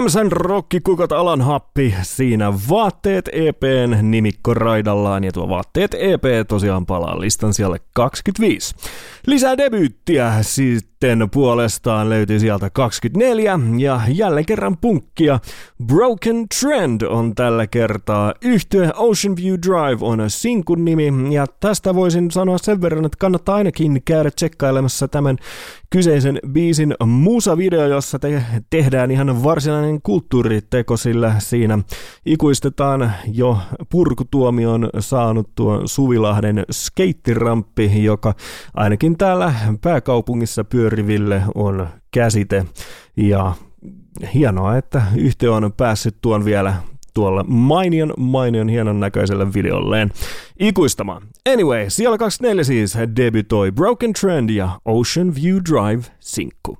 Jämsän 0.00 0.32
rokkikukot 0.32 1.12
alan 1.12 1.40
happi 1.40 1.94
siinä 2.02 2.52
Vaatteet 2.70 3.28
EPn 3.32 3.96
nimikko 4.00 4.54
raidallaan 4.54 5.24
ja 5.24 5.32
tuo 5.32 5.48
Vaatteet 5.48 5.94
EP 5.94 6.22
tosiaan 6.48 6.86
palaa 6.86 7.20
listan 7.20 7.54
siellä 7.54 7.76
25. 7.94 8.74
Lisää 9.26 9.56
debyyttiä 9.56 10.42
sitten 11.00 11.30
puolestaan 11.30 12.08
löytyy 12.08 12.40
sieltä 12.40 12.70
24 12.70 13.60
ja 13.78 14.00
jälleen 14.08 14.46
kerran 14.46 14.76
punkkia. 14.76 15.38
Broken 15.86 16.46
Trend 16.60 17.02
on 17.02 17.34
tällä 17.34 17.66
kertaa 17.66 18.34
yhtye 18.42 18.92
Ocean 18.96 19.36
View 19.36 19.54
Drive 19.54 19.98
on 20.00 20.30
sinkun 20.30 20.84
nimi 20.84 21.34
ja 21.34 21.46
tästä 21.60 21.94
voisin 21.94 22.30
sanoa 22.30 22.58
sen 22.58 22.82
verran, 22.82 23.04
että 23.04 23.16
kannattaa 23.18 23.54
ainakin 23.54 24.02
käydä 24.04 24.30
tsekkailemassa 24.30 25.08
tämän 25.08 25.36
kyseisen 25.90 26.38
biisin 26.52 26.94
musavideo, 27.06 27.86
jossa 27.86 28.18
te- 28.18 28.42
tehdään 28.70 29.10
ihan 29.10 29.44
varsinainen 29.44 30.02
kulttuuriteko, 30.02 30.96
sillä 30.96 31.34
siinä 31.38 31.78
ikuistetaan 32.26 33.12
jo 33.32 33.58
purkutuomion 33.90 34.90
saanut 34.98 35.50
tuo 35.54 35.82
Suvilahden 35.84 36.64
skeittiramppi, 36.70 38.04
joka 38.04 38.34
ainakin 38.74 39.18
täällä 39.18 39.54
pääkaupungissa 39.80 40.64
pyöriville 40.90 41.42
on 41.54 41.88
käsite. 42.10 42.64
Ja 43.16 43.54
hienoa, 44.34 44.76
että 44.76 45.02
yhtiö 45.16 45.54
on 45.54 45.72
päässyt 45.76 46.16
tuon 46.20 46.44
vielä 46.44 46.74
tuolla 47.14 47.44
mainion, 47.48 48.14
mainion 48.16 48.68
hienon 48.68 49.00
näköiselle 49.00 49.54
videolleen 49.54 50.10
ikuistamaan. 50.60 51.22
Anyway, 51.52 51.84
siellä 51.90 52.18
24 52.18 52.64
siis 52.64 52.94
debutoi 53.16 53.72
Broken 53.72 54.12
Trend 54.12 54.50
ja 54.50 54.80
Ocean 54.84 55.34
View 55.34 55.56
Drive 55.56 56.02
sinkku. 56.20 56.78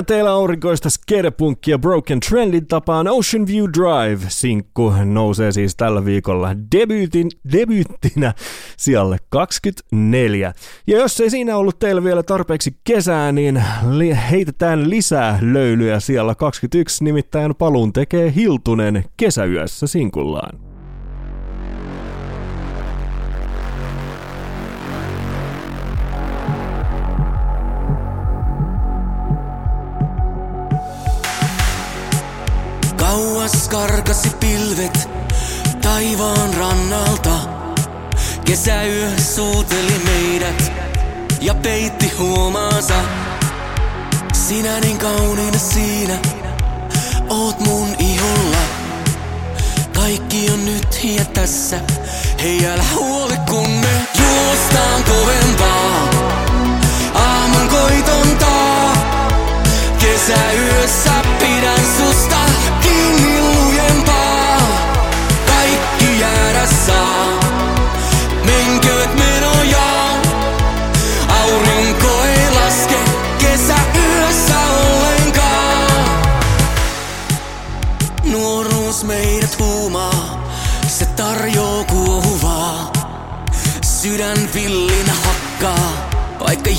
Siinä 0.00 0.06
teillä 0.06 0.30
aurinkoista 0.30 0.90
skerepunkkia 0.90 1.78
Broken 1.78 2.20
Trendin 2.20 2.66
tapaan 2.66 3.08
Ocean 3.08 3.46
View 3.46 3.64
Drive-sinkku 3.64 4.92
nousee 5.04 5.52
siis 5.52 5.76
tällä 5.76 6.04
viikolla 6.04 6.48
debyytin, 6.72 7.30
debyyttinä 7.52 8.34
sijalle 8.76 9.16
24. 9.28 10.52
Ja 10.86 10.98
jos 10.98 11.20
ei 11.20 11.30
siinä 11.30 11.56
ollut 11.56 11.78
teillä 11.78 12.04
vielä 12.04 12.22
tarpeeksi 12.22 12.76
kesää, 12.84 13.32
niin 13.32 13.62
li- 13.90 14.18
heitetään 14.30 14.90
lisää 14.90 15.38
löylyä 15.42 16.00
siellä 16.00 16.34
21, 16.34 17.04
nimittäin 17.04 17.54
paluun 17.54 17.92
tekee 17.92 18.32
Hiltunen 18.36 19.04
kesäyössä 19.16 19.86
sinkullaan. 19.86 20.69
Kauas 33.10 33.68
karkasi 33.68 34.30
pilvet 34.40 35.08
taivaan 35.82 36.54
rannalta. 36.54 37.30
Kesäyö 38.44 39.10
suuteli 39.34 40.00
meidät 40.04 40.72
ja 41.40 41.54
peitti 41.54 42.12
huomaansa. 42.18 42.94
Sinä 44.32 44.80
niin 44.80 44.98
kauniina 44.98 45.58
siinä, 45.58 46.18
oot 47.28 47.60
mun 47.60 47.88
iholla. 47.98 48.62
Kaikki 49.94 50.50
on 50.50 50.64
nyt 50.64 51.00
ja 51.04 51.24
tässä, 51.24 51.80
hei 52.42 52.66
älä 52.66 52.84
huoli 52.94 53.36
kun 53.48 53.70
me 53.70 54.06
juostaan 54.18 55.04
kovempaa. 55.04 56.10
Aamun 57.14 57.68
koitontaa, 57.68 58.92
kesäyössä 59.98 61.12
pidän 61.38 61.59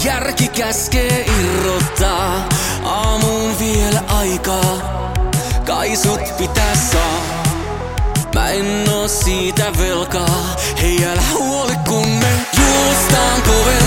järki 0.03 0.47
käskee 0.47 1.25
irrottaa. 1.41 2.49
Aamuun 2.83 3.59
vielä 3.59 4.03
aikaa, 4.07 5.13
kai 5.65 5.95
sut 5.95 6.37
pitää 6.37 6.75
saa. 6.91 7.21
Mä 8.35 8.49
en 8.49 8.89
oo 8.89 9.07
siitä 9.07 9.65
velkaa, 9.77 10.55
hei 10.81 11.05
älä 11.05 11.23
huoli 11.33 11.75
kun 11.87 12.07
me 12.07 12.31
juostaan 12.57 13.41
kovempaa. 13.41 13.80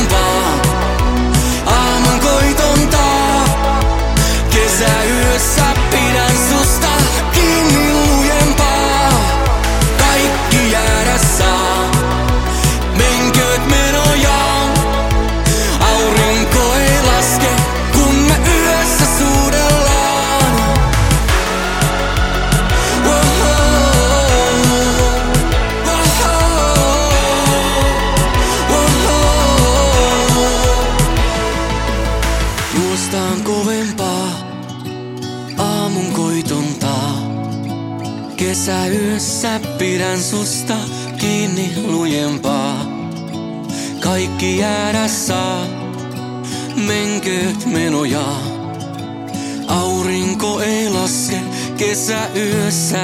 Kesäyössä 52.06 53.03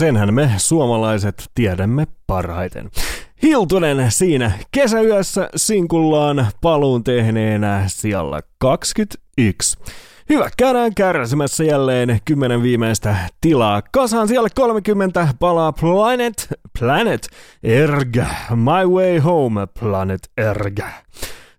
Senhän 0.00 0.34
me 0.34 0.50
suomalaiset 0.56 1.50
tiedämme 1.54 2.06
parhaiten. 2.26 2.90
Hiltunen 3.42 4.10
siinä 4.10 4.52
kesäyössä 4.70 5.48
sinkullaan 5.56 6.46
paluun 6.60 7.04
tehneenä 7.04 7.84
siellä 7.86 8.42
21. 8.58 9.78
Hyvä, 10.28 10.50
käydään 10.56 10.94
kärsimässä 10.94 11.64
jälleen 11.64 12.20
kymmenen 12.24 12.62
viimeistä 12.62 13.16
tilaa. 13.40 13.82
Kasaan 13.92 14.28
siellä 14.28 14.48
30 14.54 15.28
palaa 15.38 15.72
Planet, 15.72 16.48
Planet 16.78 17.28
Erga, 17.62 18.26
My 18.54 18.94
Way 18.94 19.18
Home, 19.18 19.66
Planet 19.80 20.30
Erga. 20.36 20.88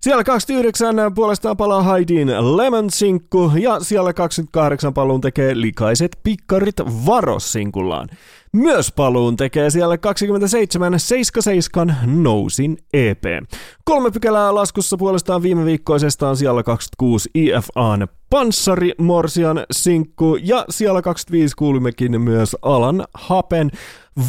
Siellä 0.01 0.23
29 0.23 0.95
puolestaan 1.15 1.57
palaa 1.57 1.83
Haidin 1.83 2.57
Lemon 2.57 2.89
Sinkku 2.89 3.51
ja 3.55 3.79
siellä 3.79 4.13
28 4.13 4.93
paluun 4.93 5.21
tekee 5.21 5.61
Likaiset 5.61 6.19
pikkarit 6.23 6.75
Varos-sinkullaan. 7.05 8.09
Myös 8.53 8.91
paluun 8.91 9.37
tekee 9.37 9.69
siellä 9.69 9.97
27 9.97 10.99
77 10.99 11.95
Nousin 12.05 12.77
EP. 12.93 13.23
Kolme 13.83 14.11
pykälää 14.11 14.55
laskussa 14.55 14.97
puolestaan 14.97 15.41
viime 15.41 15.65
viikkoisesta 15.65 16.29
on 16.29 16.37
siellä 16.37 16.63
26 16.63 17.29
IFAn 17.35 18.07
Panssari 18.29 18.91
Morsian 18.97 19.65
sinkku 19.71 20.37
ja 20.43 20.65
siellä 20.69 21.01
25 21.01 21.55
kuulimmekin 21.55 22.21
myös 22.21 22.55
Alan 22.61 23.05
Hapen 23.13 23.71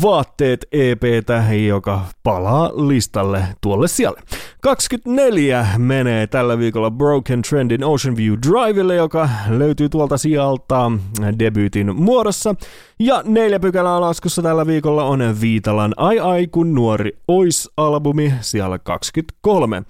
Vaatteet 0.03 0.67
EPtä, 0.73 1.45
joka 1.67 2.01
palaa 2.23 2.69
listalle 2.69 3.45
tuolle 3.61 3.89
siellä. 3.89 4.21
24 4.61 5.67
menee 5.79 6.27
tällä 6.27 6.59
viikolla 6.59 6.91
Broken 6.91 7.43
Trendin 7.43 7.85
Ocean 7.85 8.17
View 8.17 8.35
Drivelle, 8.49 8.95
joka 8.95 9.29
löytyy 9.49 9.89
tuolta 9.89 10.19
sijalta 10.19 10.93
debyytin 11.39 11.97
muodossa. 11.97 12.55
Ja 12.99 13.23
neljä 13.25 13.61
pykälää 13.61 14.01
laskussa 14.01 14.43
tällä 14.43 14.67
viikolla 14.67 15.05
on 15.05 15.41
Viitalan 15.41 15.95
Ai 15.97 16.19
Ai 16.21 16.47
kun 16.47 16.75
nuori 16.75 17.19
ois-albumi 17.29 18.35
siellä 18.41 18.79
23. 18.79 19.83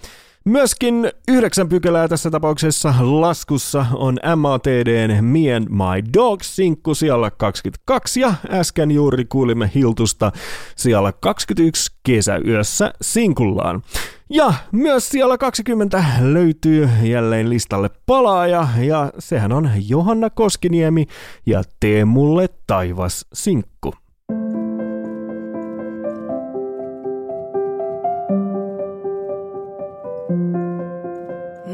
Myöskin 0.44 1.12
yhdeksän 1.28 1.68
pykälää 1.68 2.08
tässä 2.08 2.30
tapauksessa 2.30 2.94
laskussa 3.00 3.86
on 3.94 4.18
MATDn 4.36 5.24
Me 5.24 5.54
and 5.54 5.68
My 5.68 6.12
Dogs 6.14 6.56
sinkku 6.56 6.94
siellä 6.94 7.30
22 7.30 8.20
ja 8.20 8.34
äsken 8.50 8.90
juuri 8.90 9.24
kuulimme 9.24 9.70
Hiltusta 9.74 10.32
siellä 10.76 11.12
21 11.12 11.92
kesäyössä 12.02 12.92
sinkullaan. 13.02 13.82
Ja 14.30 14.54
myös 14.72 15.08
siellä 15.08 15.38
20 15.38 16.04
löytyy 16.20 16.88
jälleen 17.02 17.50
listalle 17.50 17.90
palaaja 18.06 18.68
ja 18.78 19.12
sehän 19.18 19.52
on 19.52 19.70
Johanna 19.88 20.30
Koskiniemi 20.30 21.06
ja 21.46 21.62
Tee 21.80 22.04
mulle 22.04 22.48
taivas 22.66 23.26
sinkku. 23.32 24.01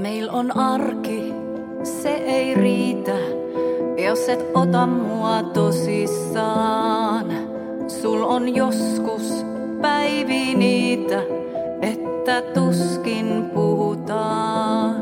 Meil 0.09 0.29
on 0.33 0.51
arki, 0.57 1.35
se 1.85 2.09
ei 2.09 2.55
riitä, 2.55 3.17
jos 4.05 4.29
et 4.29 4.45
ota 4.55 4.87
mua 4.87 5.43
tosissaan. 5.43 7.27
Sul 7.89 8.23
on 8.23 8.55
joskus 8.55 9.45
päivi 9.83 10.55
niitä, 10.55 11.23
että 11.83 12.43
tuskin 12.43 13.51
puhutaan. 13.55 14.95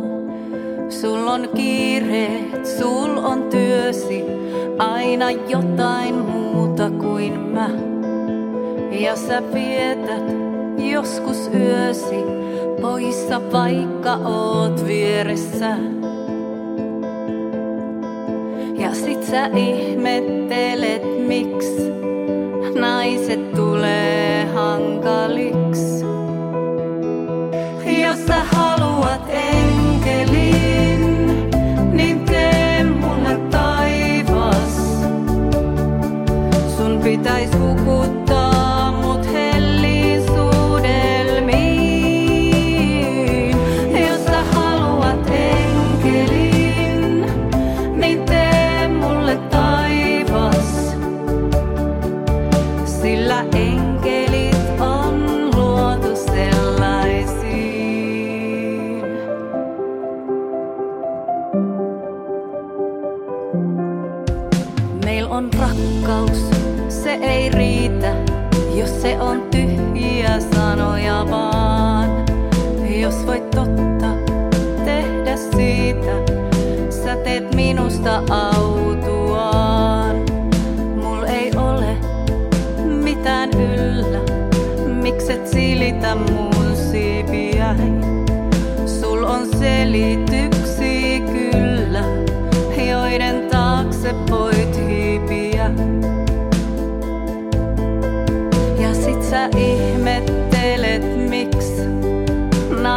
Sul 0.88 1.26
on 1.26 1.48
kiireet, 1.54 2.66
sul 2.66 3.16
on 3.16 3.42
työsi, 3.50 4.24
aina 4.78 5.30
jotain 5.30 6.14
muuta 6.14 6.90
kuin 6.90 7.40
mä. 7.40 7.70
Ja 8.90 9.16
sä 9.16 9.42
vietät 9.54 10.24
joskus 10.78 11.50
yösi, 11.54 12.24
poissa 12.81 13.53
vaikka 13.53 14.12
oot 14.14 14.87
vieressä. 14.87 15.77
Ja 18.79 18.95
sit 18.95 19.22
sä 19.22 19.47
ihmettelet, 19.47 21.27
miksi 21.27 21.91
naiset 22.81 23.55
tulee 23.55 24.47
hankaliks. 24.55 26.05
Jos 28.03 28.27
sä 28.27 28.66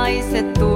naiset 0.09 0.53
tulee 0.53 0.68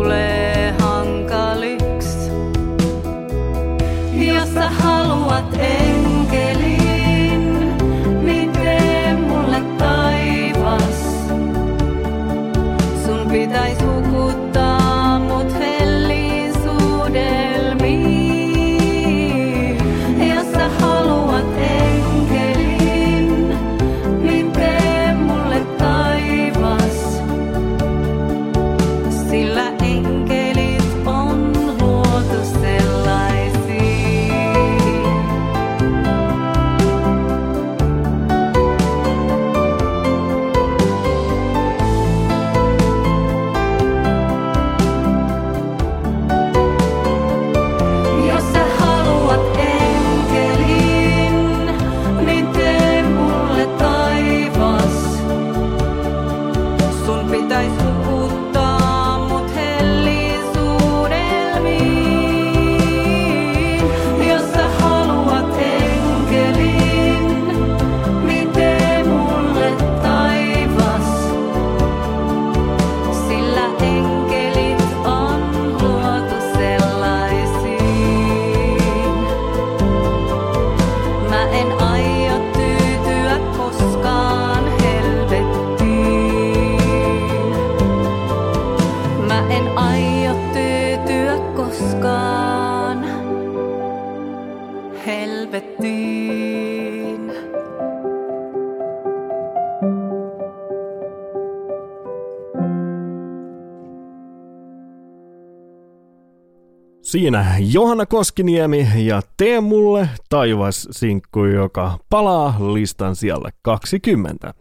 Siinä 107.13 107.55
Johanna 107.59 108.05
Koskiniemi 108.05 108.87
ja 108.95 109.21
Tee 109.37 109.61
mulle 109.61 110.09
taivas 110.29 110.87
sinkku, 110.91 111.45
joka 111.45 111.97
palaa 112.09 112.55
listan 112.73 113.15
siellä 113.15 113.49
20. 113.61 114.53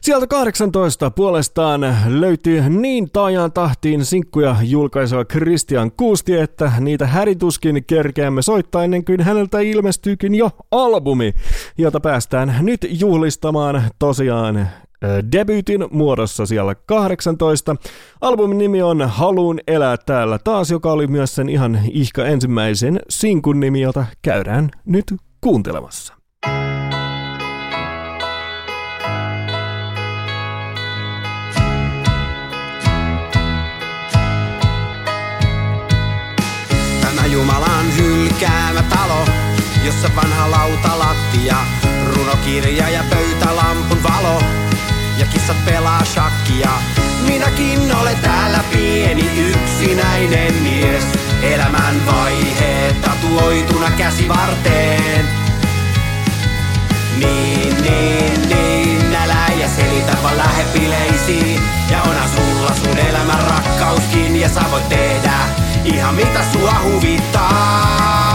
Sieltä 0.00 0.26
18 0.26 1.10
puolestaan 1.10 1.96
löytyy 2.06 2.60
niin 2.68 3.10
taajaan 3.10 3.52
tahtiin 3.52 4.04
sinkkuja 4.04 4.56
julkaiseva 4.62 5.24
Christian 5.24 5.92
Kuusti, 5.92 6.36
että 6.36 6.72
niitä 6.80 7.06
härituskin 7.06 7.84
kerkeämme 7.86 8.42
soittaa 8.42 8.84
ennen 8.84 9.04
kuin 9.04 9.20
häneltä 9.20 9.60
ilmestyykin 9.60 10.34
jo 10.34 10.50
albumi, 10.70 11.34
jota 11.78 12.00
päästään 12.00 12.56
nyt 12.60 12.86
juhlistamaan 12.90 13.82
tosiaan 13.98 14.68
debyytin 15.32 15.84
muodossa 15.90 16.46
siellä 16.46 16.74
18. 16.74 17.76
Albumin 18.20 18.58
nimi 18.58 18.82
on 18.82 19.08
Haluun 19.08 19.60
elää 19.66 19.96
täällä 20.06 20.38
taas, 20.44 20.70
joka 20.70 20.92
oli 20.92 21.06
myös 21.06 21.34
sen 21.34 21.48
ihan 21.48 21.80
ihka 21.92 22.26
ensimmäisen 22.26 23.00
sinkun 23.08 23.60
nimi, 23.60 23.80
jota 23.80 24.06
käydään 24.22 24.70
nyt 24.86 25.04
kuuntelemassa. 25.40 26.14
Tämä 37.00 37.26
Jumalan 37.32 37.96
hylkäämä 37.96 38.82
talo, 38.82 39.24
jossa 39.86 40.08
vanha 40.16 40.50
lautalattia, 40.50 41.56
runokirja 42.16 42.88
ja 42.88 43.04
pöytälampun 43.10 44.02
valo. 44.02 44.40
Ja 45.18 45.26
kissat 45.26 45.64
pelaa 45.64 46.04
shakkia. 46.04 46.70
Minäkin 47.26 47.96
olen 47.96 48.16
täällä 48.16 48.64
pieni 48.72 49.30
yksinäinen 49.38 50.54
mies. 50.54 51.04
Elämän 51.42 52.06
vaiheet 52.06 53.00
tatuoituna 53.00 53.90
käsivarteen. 53.90 55.28
Niin, 57.16 57.82
niin, 57.82 58.48
niin, 58.48 59.16
älä 59.16 59.46
ja 59.60 59.68
selitä 59.68 60.16
vaan 60.22 60.36
lähde 60.36 60.64
bileisiin. 60.72 61.60
Ja 61.90 62.02
onhan 62.02 62.28
sulla 62.28 62.74
sun 62.74 62.98
elämän 62.98 63.40
rakkauskin 63.40 64.40
ja 64.40 64.48
sä 64.48 64.60
voit 64.70 64.88
tehdä 64.88 65.34
ihan 65.84 66.14
mitä 66.14 66.40
sua 66.52 66.74
huvittaa. 66.84 68.33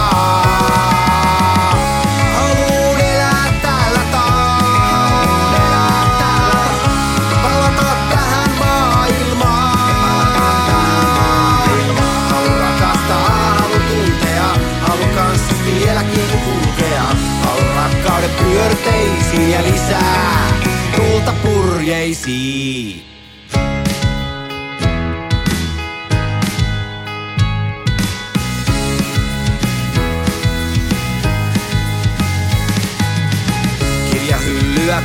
pyörteisiin 18.60 19.51
ja 19.51 19.64
lisää 19.64 20.51
tulta 20.95 21.34
purjeisiin. 21.43 23.05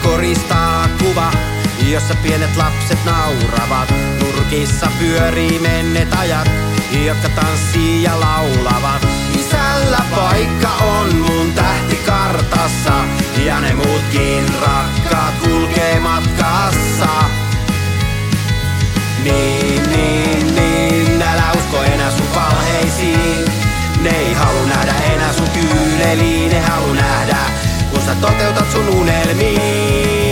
Koristaa 0.02 0.88
kuva, 0.98 1.32
jossa 1.86 2.14
pienet 2.22 2.56
lapset 2.56 2.98
nauravat. 3.04 3.94
Nurkissa 4.20 4.86
pyörii 4.98 5.58
menneet 5.58 6.14
ajat, 6.18 6.50
jotka 7.06 7.28
tanssii 7.28 8.02
ja 8.02 8.20
laulavat. 8.20 9.06
Isällä 9.38 10.00
paikka 10.16 10.68
on 10.68 11.16
mun 11.16 11.52
tähtikartassa 11.52 13.23
ja 13.38 13.60
ne 13.60 13.74
muutkin 13.74 14.44
rakkaat 14.60 15.34
kulkee 15.44 16.00
matkassa. 16.00 17.08
Niin, 19.24 19.82
niin, 19.90 20.54
niin, 20.54 21.22
älä 21.22 21.52
usko 21.56 21.82
enää 21.82 22.10
sun 22.10 22.34
valheisiin. 22.34 23.44
Ne 24.00 24.10
ei 24.10 24.32
halu 24.34 24.66
nähdä 24.66 24.94
enää 25.14 25.32
sun 25.32 25.48
kyyneliin, 25.48 26.50
ne 26.50 26.60
halu 26.60 26.92
nähdä, 26.92 27.36
kun 27.90 28.02
sä 28.02 28.14
toteutat 28.14 28.72
sun 28.72 28.88
unelmiin. 28.88 30.23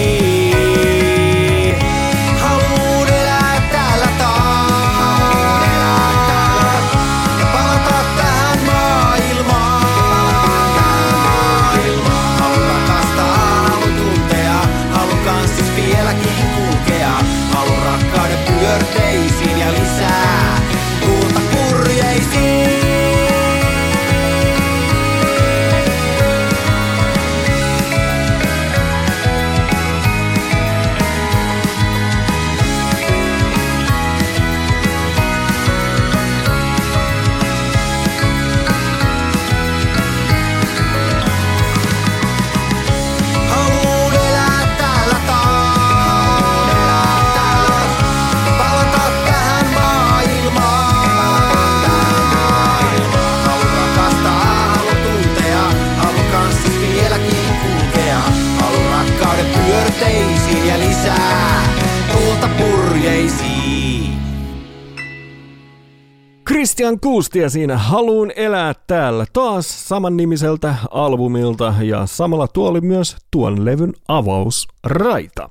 Christian 66.63 67.01
Kuustia 67.01 67.51
siinä 67.51 67.79
Haluun 67.79 68.33
elää 68.37 68.75
täällä 68.87 69.27
taas 69.33 69.89
samannimiseltä 69.89 70.75
albumilta 70.91 71.75
ja 71.81 72.07
samalla 72.07 72.49
tuo 72.49 72.69
oli 72.69 72.81
myös 72.81 73.17
tuon 73.31 73.65
levyn 73.65 73.93
avausraita. 74.09 75.51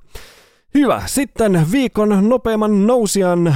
Hyvä, 0.73 1.03
sitten 1.05 1.67
viikon 1.71 2.29
nopeimman 2.29 2.87
nousijan 2.87 3.55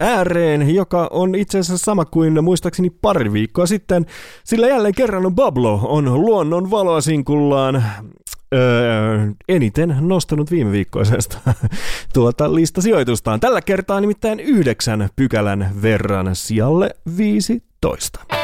ääreen, 0.00 0.74
joka 0.74 1.08
on 1.10 1.34
itse 1.34 1.58
asiassa 1.58 1.84
sama 1.84 2.04
kuin 2.04 2.44
muistaakseni 2.44 2.90
pari 2.90 3.32
viikkoa 3.32 3.66
sitten, 3.66 4.06
sillä 4.44 4.66
jälleen 4.66 4.94
kerran 4.94 5.34
Bablo 5.34 5.80
on 5.82 6.20
luonnon 6.20 6.70
valoa 6.70 7.00
sinkullaan 7.00 7.84
öö, 8.54 9.26
eniten 9.48 9.96
nostanut 10.00 10.50
viime 10.50 10.72
viikkoisesta 10.72 11.38
tuota 12.14 12.54
listasijoitustaan. 12.54 13.40
Tällä 13.40 13.62
kertaa 13.62 14.00
nimittäin 14.00 14.40
yhdeksän 14.40 15.08
pykälän 15.16 15.70
verran 15.82 16.36
sijalle 16.36 16.90
15. 17.16 18.35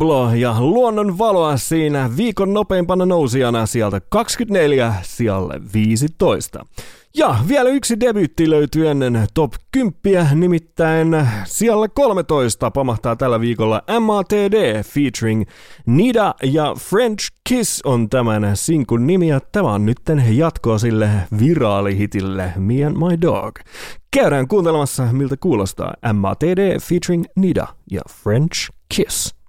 Pablo 0.00 0.34
ja 0.34 0.60
Luonnon 0.60 1.18
valoa 1.18 1.56
siinä 1.56 2.10
viikon 2.16 2.54
nopeimpana 2.54 3.06
nousijana 3.06 3.66
sieltä 3.66 4.00
24 4.00 4.94
sijalle 5.02 5.60
15. 5.74 6.66
Ja 7.16 7.36
vielä 7.48 7.70
yksi 7.70 8.00
debyytti 8.00 8.50
löytyy 8.50 8.88
ennen 8.88 9.26
top 9.34 9.52
10, 9.72 10.40
nimittäin 10.40 11.08
siellä 11.44 11.88
13 11.88 12.70
pamahtaa 12.70 13.16
tällä 13.16 13.40
viikolla 13.40 13.82
MATD 14.00 14.82
featuring 14.82 15.44
Nida 15.86 16.34
ja 16.42 16.74
French 16.78 17.28
Kiss 17.48 17.80
on 17.84 18.08
tämän 18.08 18.50
sinkun 18.54 19.06
nimi 19.06 19.28
ja 19.28 19.40
tämä 19.52 19.72
on 19.72 19.86
nytten 19.86 20.36
jatkoa 20.36 20.78
sille 20.78 21.10
viraalihitille 21.38 22.52
Me 22.56 22.84
and 22.84 22.96
My 22.96 23.20
Dog. 23.20 23.58
Käydään 24.10 24.48
kuuntelemassa 24.48 25.02
miltä 25.12 25.36
kuulostaa 25.36 25.94
MATD 26.12 26.80
featuring 26.80 27.24
Nida 27.36 27.66
ja 27.90 28.00
French 28.22 28.70
Kiss. 28.94 29.39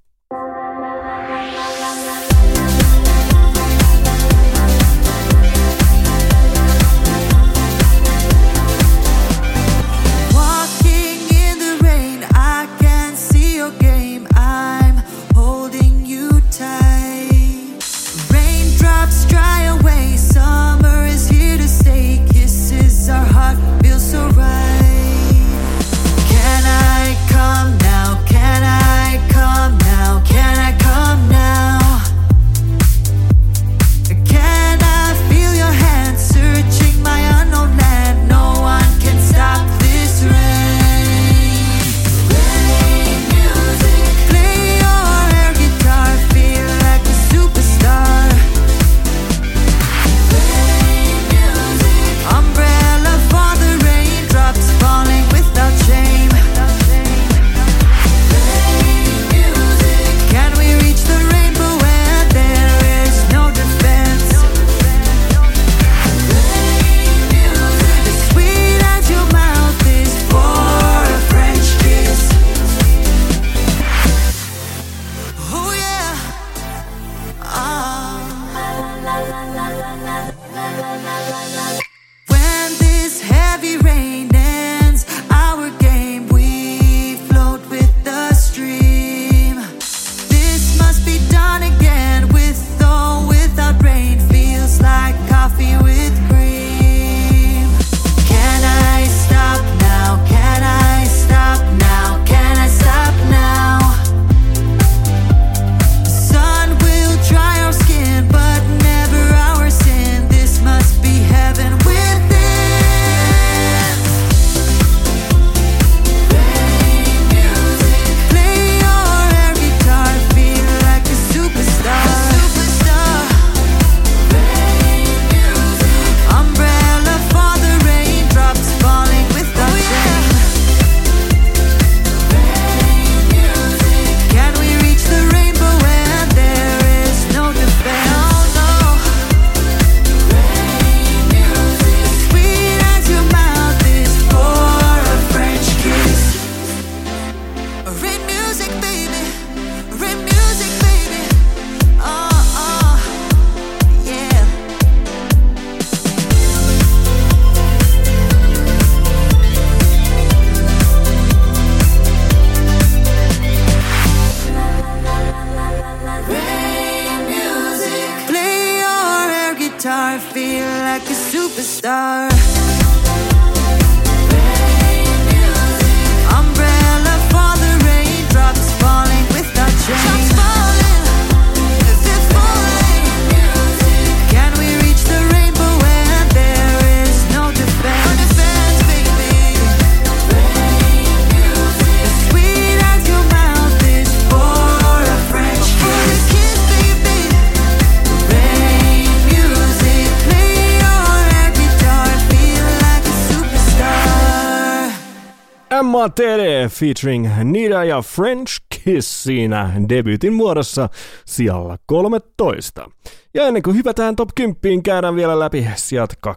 Featuring 206.82 207.28
Nida 207.44 207.84
ja 207.84 208.02
French 208.02 208.62
Kiss 208.70 209.24
siinä 209.24 209.72
debyytin 209.90 210.34
muodossa 210.34 210.90
sijalla 211.26 211.78
13. 211.86 212.90
Ja 213.34 213.48
ennen 213.48 213.64
kuin 213.64 213.76
hypätään 213.76 214.16
top 214.16 214.30
10, 214.36 214.84
käydään 214.84 215.16
vielä 215.16 215.40
läpi 215.40 215.68
sijat 215.76 216.14
20-11. 216.28 216.32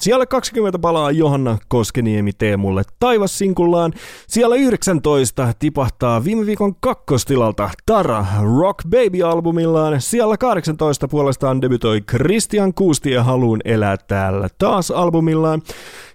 Siellä 0.00 0.26
20 0.26 0.78
palaa 0.78 1.10
Johanna 1.10 1.58
Koskeniemi 1.68 2.32
Teemulle 2.32 2.82
taivassinkullaan. 3.00 3.92
Siellä 4.28 4.56
19 4.56 5.52
tipahtaa 5.58 6.24
viime 6.24 6.46
viikon 6.46 6.74
kakkostilalta 6.80 7.70
Tara 7.86 8.26
Rock 8.58 8.78
Baby-albumillaan. 8.88 10.00
Siellä 10.00 10.36
18 10.36 11.08
puolestaan 11.08 11.62
debytoi 11.62 12.00
Christian 12.00 12.74
Kuusti 12.74 13.10
ja 13.10 13.22
Haluun 13.22 13.60
elää 13.64 13.96
täällä 13.96 14.48
taas 14.58 14.90
albumillaan. 14.90 15.62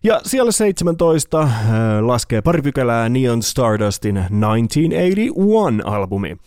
Ja 0.03 0.21
siellä 0.25 0.51
17 0.51 1.41
äh, 1.41 1.49
laskee 2.01 2.41
pari 2.41 2.61
pykälää 2.61 3.09
Neon 3.09 3.43
Stardustin 3.43 4.17
1981-albumi. 4.17 6.37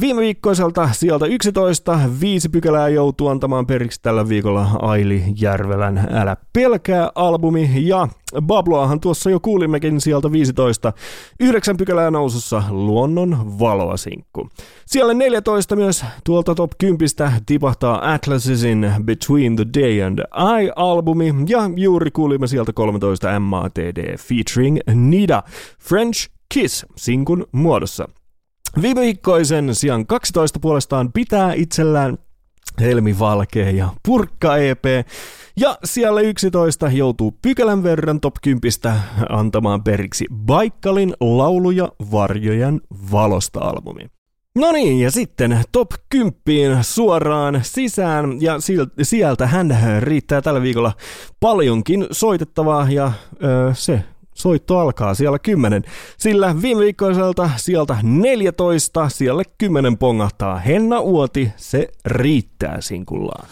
Viime 0.00 0.20
viikkoiselta 0.20 0.88
sieltä 0.92 1.26
11, 1.26 1.98
viisi 2.20 2.48
pykälää 2.48 2.88
joutuu 2.88 3.28
antamaan 3.28 3.66
periksi 3.66 4.02
tällä 4.02 4.28
viikolla 4.28 4.68
Aili 4.82 5.22
Järvelän. 5.40 6.08
Älä 6.12 6.36
pelkää 6.52 7.10
albumi. 7.14 7.70
Ja 7.76 8.08
Babloahan 8.42 9.00
tuossa 9.00 9.30
jo 9.30 9.40
kuulimmekin 9.40 10.00
sieltä 10.00 10.32
15, 10.32 10.92
yhdeksän 11.40 11.76
pykälää 11.76 12.10
nousussa 12.10 12.62
Luonnon 12.70 13.58
valoa 13.58 13.96
sinkku. 13.96 14.48
Siellä 14.86 15.14
14 15.14 15.76
myös 15.76 16.04
tuolta 16.24 16.54
top 16.54 16.70
10 16.78 17.08
tipahtaa 17.46 18.12
Atlassisin 18.12 18.92
Between 19.04 19.56
the 19.56 19.66
Day 19.80 20.02
and 20.02 20.18
I-albumi 20.62 21.34
ja 21.48 21.70
juuri 21.76 22.10
kuulimme 22.10 22.46
sieltä 22.46 22.72
13 22.72 23.40
MATD 23.40 24.16
featuring 24.18 24.78
Nida. 24.94 25.42
French 25.80 26.28
Kiss 26.54 26.86
sinkun 26.96 27.46
muodossa. 27.52 28.08
Viime 28.82 29.00
viikkoisen 29.00 29.74
sijaan 29.74 30.06
12 30.06 30.60
puolestaan 30.60 31.12
pitää 31.12 31.52
itsellään 31.52 32.18
Helmi 32.80 33.18
Valkea 33.18 33.70
ja 33.70 33.88
Purkka 34.06 34.56
EP. 34.56 34.84
Ja 35.56 35.78
siellä 35.84 36.20
11 36.20 36.90
joutuu 36.90 37.38
pykälän 37.42 37.82
verran 37.82 38.20
top 38.20 38.34
10 38.42 38.60
antamaan 39.28 39.84
periksi 39.84 40.24
Baikkalin 40.34 41.14
lauluja 41.20 41.88
varjojen 42.12 42.80
valosta 43.12 43.60
albumi. 43.60 44.06
No 44.54 44.72
niin, 44.72 45.00
ja 45.00 45.10
sitten 45.10 45.60
top 45.72 45.90
10 46.08 46.84
suoraan 46.84 47.60
sisään, 47.62 48.40
ja 48.40 48.56
sieltä 49.02 49.46
hän 49.46 49.76
riittää 50.00 50.42
tällä 50.42 50.62
viikolla 50.62 50.92
paljonkin 51.40 52.06
soitettavaa, 52.10 52.90
ja 52.90 53.12
öö, 53.44 53.74
se 53.74 54.04
soitto 54.36 54.78
alkaa 54.78 55.14
siellä 55.14 55.38
10, 55.38 55.82
sillä 56.18 56.54
viime 56.62 56.80
viikkoiselta 56.80 57.50
sieltä 57.56 57.96
14, 58.02 59.08
siellä 59.08 59.42
10 59.58 59.98
pongahtaa 59.98 60.58
Henna 60.58 61.00
Uoti, 61.00 61.52
se 61.56 61.88
riittää 62.06 62.80
sinkullaan. 62.80 63.48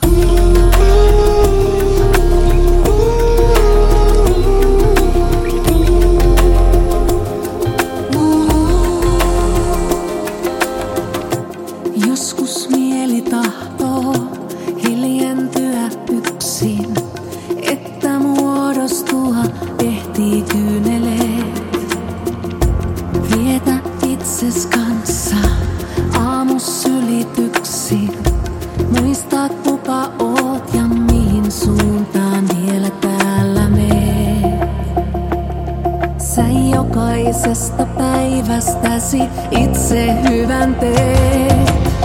Jokaisesta 36.94 37.86
päivästäsi 37.86 39.18
itse 39.50 40.16
hyvän 40.28 40.74
teet. 40.74 42.03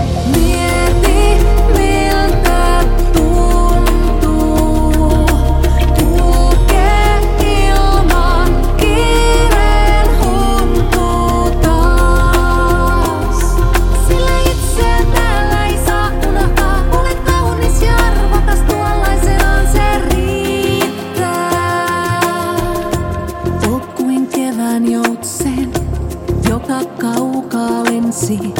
Lensi. 28.20 28.54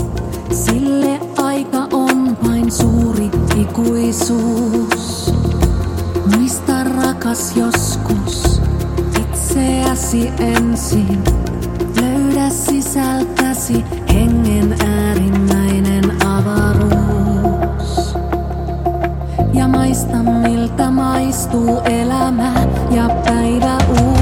Sille 0.53 1.20
aika 1.37 1.89
on 1.93 2.37
vain 2.49 2.73
suuri 2.73 3.31
ikuisuus. 3.61 5.35
Muista 6.37 6.85
rakas 6.85 7.57
joskus 7.57 8.61
itseäsi 9.20 10.32
ensin. 10.39 11.24
Löydä 12.01 12.49
sisältäsi 12.49 13.85
hengen 14.15 14.77
äärimmäinen 14.87 16.27
avaruus. 16.27 18.15
Ja 19.55 19.69
maista 19.69 20.16
miltä 20.16 20.91
maistuu 20.91 21.81
elämä 21.85 22.53
ja 22.91 23.09
päivä 23.24 23.78
uus. 23.89 24.20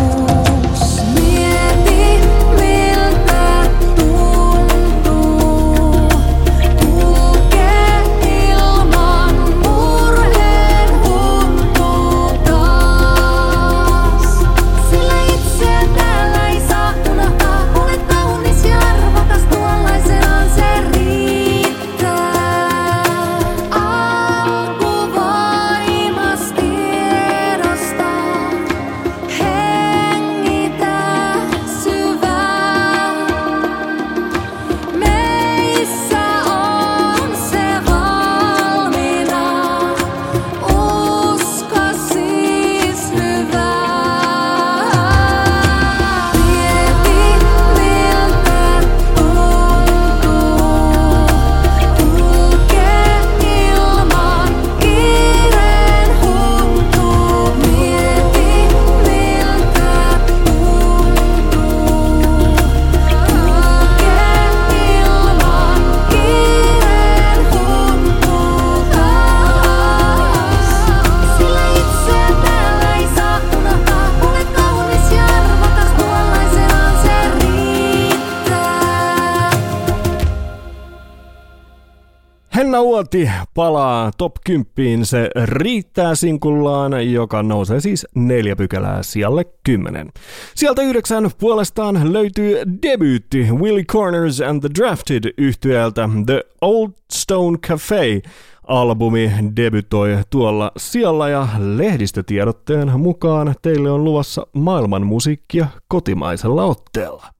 Uoti 83.08 83.30
palaa 83.54 84.10
top 84.18 84.32
10, 84.44 85.06
se 85.06 85.30
riittää 85.44 86.14
sinkullaan, 86.14 87.12
joka 87.12 87.42
nousee 87.42 87.80
siis 87.80 88.06
neljä 88.14 88.56
pykälää 88.56 89.02
sijalle 89.02 89.44
10. 89.64 90.08
Sieltä 90.54 90.82
yhdeksän 90.82 91.30
puolestaan 91.38 92.12
löytyy 92.12 92.56
debyytti 92.82 93.46
Willie 93.52 93.84
Corners 93.84 94.40
and 94.40 94.60
the 94.60 94.68
Drafted 94.78 95.34
yhtyeeltä 95.38 96.08
The 96.26 96.44
Old 96.60 96.90
Stone 97.12 97.58
Cafe. 97.58 98.22
Albumi 98.62 99.30
debytoi 99.56 100.18
tuolla 100.30 100.72
sijalla 100.76 101.28
ja 101.28 101.48
lehdistötiedotteen 101.58 103.00
mukaan 103.00 103.54
teille 103.62 103.90
on 103.90 104.04
luvassa 104.04 104.46
maailman 104.52 105.06
musiikkia 105.06 105.66
kotimaisella 105.88 106.64
otteella. 106.64 107.37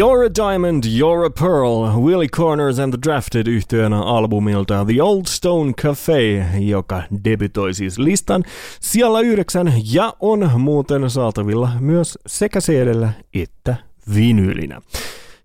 You're 0.00 0.24
a 0.24 0.52
Diamond, 0.52 0.84
You're 0.84 1.26
a 1.26 1.30
Pearl, 1.30 2.00
Willie 2.00 2.28
Corners 2.28 2.78
and 2.78 2.92
the 2.92 2.98
Drafted 3.02 3.46
yhtyönä 3.46 4.00
albumilta 4.00 4.84
The 4.84 5.02
Old 5.02 5.26
Stone 5.26 5.72
Cafe, 5.72 6.46
joka 6.58 7.02
debytoi 7.24 7.74
siis 7.74 7.98
listan 7.98 8.44
siellä 8.80 9.20
yhdeksän 9.20 9.72
ja 9.92 10.14
on 10.20 10.50
muuten 10.58 11.10
saatavilla 11.10 11.70
myös 11.80 12.18
sekä 12.26 12.60
cd 12.60 13.08
että 13.34 13.76
vinyylinä. 14.14 14.80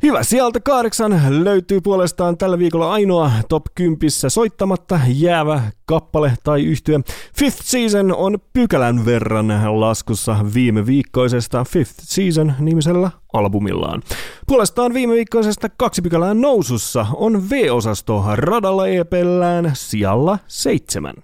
Hyvä, 0.04 0.24
sieltä 0.24 0.60
kahdeksan 0.60 1.22
löytyy 1.30 1.82
puolestaan 1.82 2.38
tällä 2.38 2.60
viikolla 2.60 2.92
ainoa 2.92 3.32
top 3.50 3.66
10 3.76 4.10
soittamatta 4.28 5.00
jäävä 5.08 5.62
kappale 5.86 6.34
tai 6.44 6.64
yhtye. 6.64 7.00
Fifth 7.38 7.62
Season 7.64 8.16
on 8.16 8.38
pykälän 8.54 9.06
verran 9.06 9.48
laskussa 9.80 10.38
viime 10.54 10.86
viikkoisesta 10.86 11.64
Fifth 11.64 11.96
Season 12.02 12.54
nimisellä 12.60 13.12
albumillaan. 13.34 14.02
Puolestaan 14.48 14.94
viime 14.94 15.14
viikkoisesta 15.14 15.70
kaksi 15.70 16.02
pykälää 16.02 16.34
nousussa 16.34 17.06
on 17.14 17.50
V-osasto 17.50 18.24
radalla 18.36 18.88
EPllään 18.88 19.72
sijalla 19.74 20.40
seitsemän. 20.48 21.16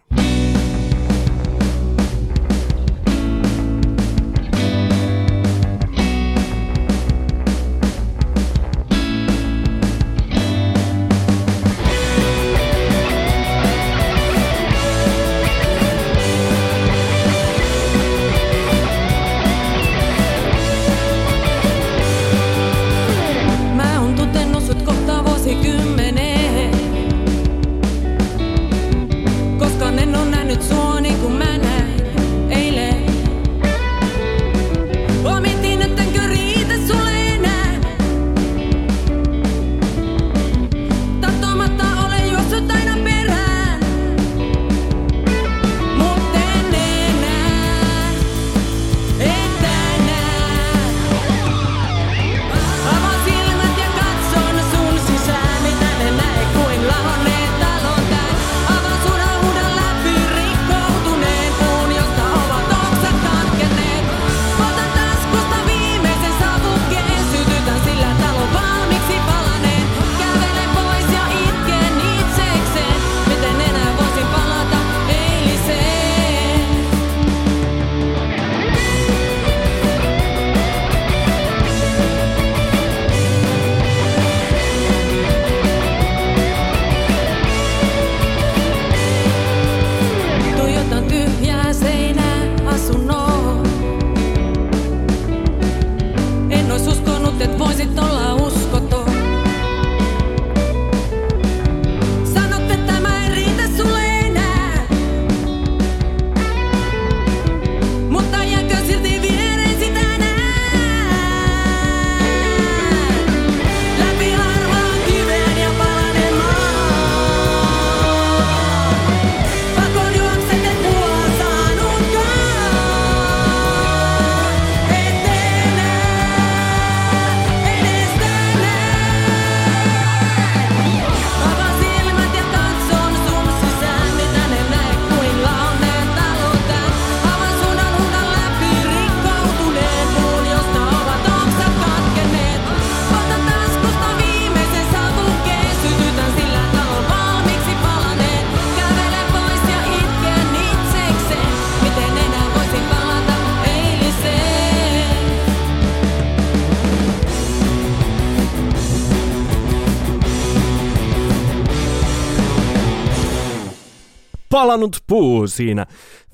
Siinä. 165.62 165.86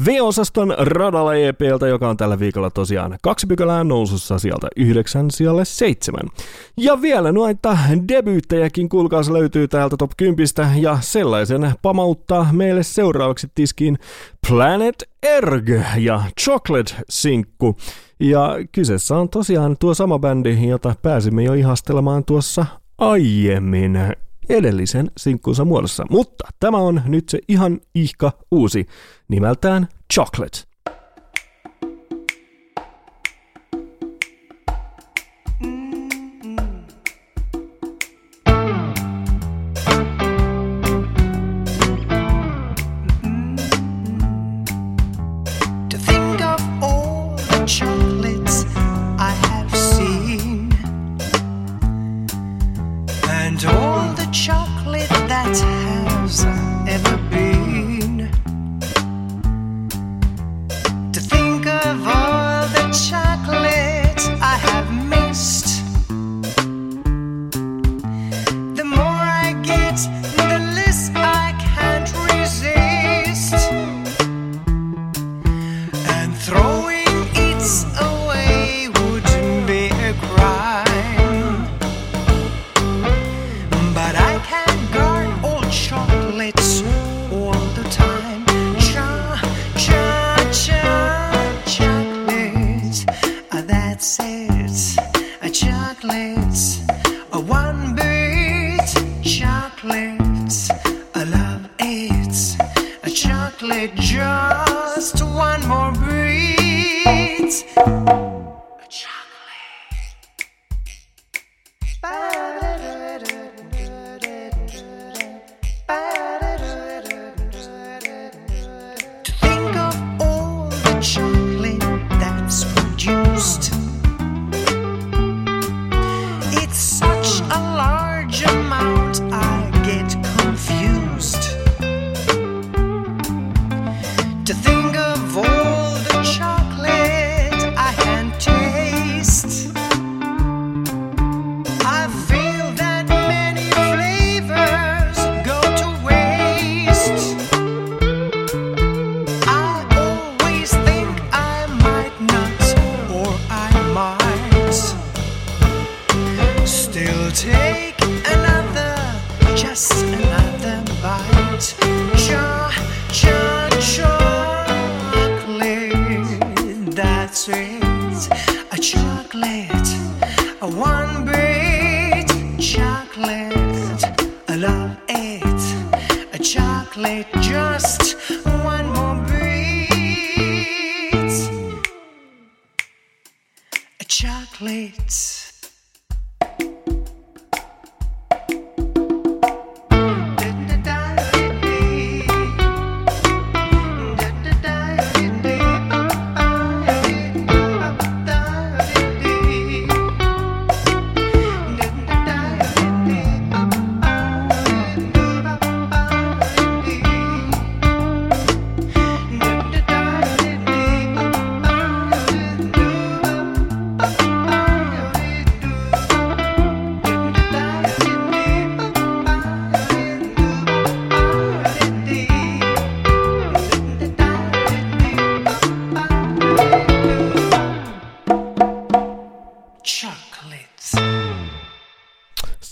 V-osaston 0.05 0.75
radalla 0.77 1.35
EPltä, 1.35 1.87
joka 1.87 2.09
on 2.09 2.17
tällä 2.17 2.39
viikolla 2.39 2.69
tosiaan 2.69 3.17
kaksi 3.21 3.47
pykälää 3.47 3.83
nousussa 3.83 4.39
sieltä 4.39 4.67
yhdeksän 4.75 5.31
sijalle 5.31 5.65
seitsemän. 5.65 6.27
Ja 6.77 7.01
vielä 7.01 7.31
noita 7.31 7.77
debyyttejäkin 8.07 8.89
kuulkaas 8.89 9.29
löytyy 9.29 9.67
täältä 9.67 9.97
top 9.97 10.11
10 10.17 10.47
ja 10.81 10.97
sellaisen 11.01 11.71
pamauttaa 11.81 12.49
meille 12.51 12.83
seuraavaksi 12.83 13.47
tiskiin 13.55 13.97
Planet 14.47 15.09
Erg 15.23 15.69
ja 15.97 16.23
Chocolate-sinkku. 16.41 17.75
Ja 18.19 18.55
kyseessä 18.71 19.17
on 19.17 19.29
tosiaan 19.29 19.75
tuo 19.79 19.93
sama 19.93 20.19
bändi, 20.19 20.67
jota 20.67 20.95
pääsimme 21.01 21.43
jo 21.43 21.53
ihastelemaan 21.53 22.25
tuossa 22.25 22.65
aiemmin 22.97 23.99
edellisen 24.49 25.11
sinkkunsa 25.18 25.65
muodossa. 25.65 26.06
Mutta 26.10 26.48
tämä 26.60 26.78
on 26.78 27.02
nyt 27.06 27.30
se 27.30 27.40
ihan 27.48 27.80
ihka 27.95 28.32
uusi 28.52 28.86
nimeltään 29.28 29.88
Chocolate. 30.14 30.66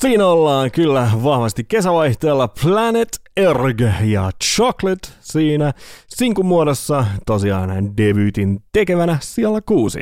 Siinä 0.05 0.27
ollaan 0.27 0.71
kyllä 0.71 1.11
vahvasti 1.23 1.63
kesävaihteella 1.63 2.47
Planet 2.63 3.21
Erg 3.37 3.81
ja 4.03 4.31
Chocolate 4.43 5.07
siinä 5.19 5.73
sinkun 6.07 6.45
muodossa 6.45 7.05
tosiaan 7.25 7.97
debyytin 7.97 8.59
tekevänä 8.71 9.17
siellä 9.21 9.61
kuusi. 9.61 9.99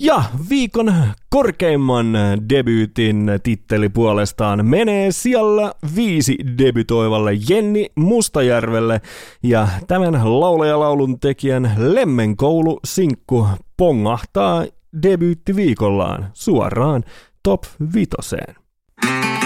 Ja 0.00 0.22
viikon 0.50 0.94
korkeimman 1.30 2.12
debyytin 2.48 3.30
titteli 3.42 3.88
puolestaan 3.88 4.66
menee 4.66 5.12
siellä 5.12 5.72
viisi 5.96 6.36
debytoivalle 6.58 7.32
Jenni 7.48 7.86
Mustajärvelle 7.96 9.00
ja 9.42 9.68
tämän 9.86 10.40
laulajalaulun 10.40 11.20
tekijän 11.20 11.74
Lemmenkoulu 11.76 12.80
sinkku 12.84 13.46
pongahtaa 13.76 14.64
debyytti 15.02 15.56
viikollaan 15.56 16.30
suoraan 16.32 17.04
top 17.42 17.62
vitoseen. 17.94 18.65
thank 19.06 19.42
you 19.42 19.45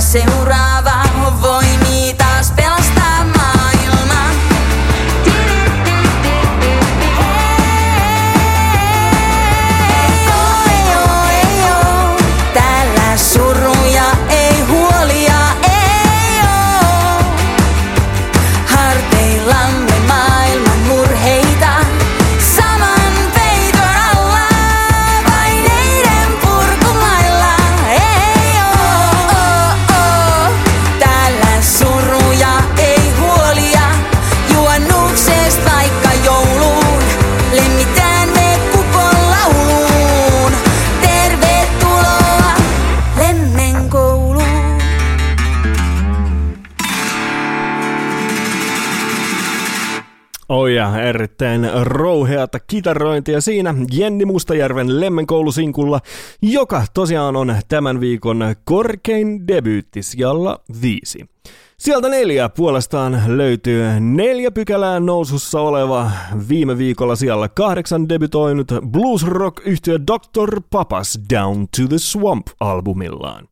Seuraa. 0.00 0.69
Erittäin 51.10 51.70
rouheata 51.82 52.60
kitarointia 52.60 53.40
siinä 53.40 53.74
Jenni 53.92 54.24
Mustajärven 54.24 55.00
Lemmenkoulusinkulla, 55.00 56.00
joka 56.42 56.84
tosiaan 56.94 57.36
on 57.36 57.54
tämän 57.68 58.00
viikon 58.00 58.54
korkein 58.64 59.48
debyytti 59.48 60.02
sijalla 60.02 60.60
viisi. 60.82 61.28
Sieltä 61.78 62.08
neljä 62.08 62.48
puolestaan 62.48 63.22
löytyy 63.26 63.84
neljä 64.00 64.50
pykälää 64.50 65.00
nousussa 65.00 65.60
oleva 65.60 66.10
viime 66.48 66.78
viikolla 66.78 67.16
siellä 67.16 67.48
kahdeksan 67.48 68.08
debytoinut 68.08 68.68
blues 68.86 69.26
rock 69.26 69.66
yhtiö 69.66 69.98
Dr. 69.98 70.60
Papas 70.70 71.18
Down 71.34 71.66
to 71.76 71.88
the 71.88 71.98
Swamp 71.98 72.46
albumillaan. 72.60 73.48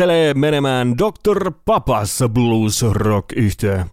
Revittelee 0.00 0.34
menemään 0.34 0.94
Dr. 0.98 1.50
Papas 1.64 2.24
Blues 2.32 2.84
Rock 2.92 3.32
yhtiö. 3.32 3.84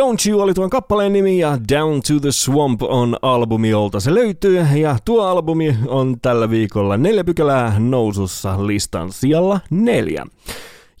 Don't 0.00 0.30
You 0.30 0.40
oli 0.40 0.54
tuon 0.54 0.70
kappaleen 0.70 1.12
nimi 1.12 1.38
ja 1.38 1.58
Down 1.72 2.00
to 2.08 2.20
the 2.20 2.32
Swamp 2.32 2.82
on 2.82 3.16
albumi, 3.22 3.68
jolta 3.68 4.00
se 4.00 4.14
löytyy. 4.14 4.66
Ja 4.74 4.96
tuo 5.04 5.22
albumi 5.22 5.78
on 5.86 6.20
tällä 6.22 6.50
viikolla 6.50 6.96
neljä 6.96 7.24
pykälää 7.24 7.78
nousussa 7.78 8.66
listan 8.66 9.12
sijalla 9.12 9.60
neljä. 9.70 10.26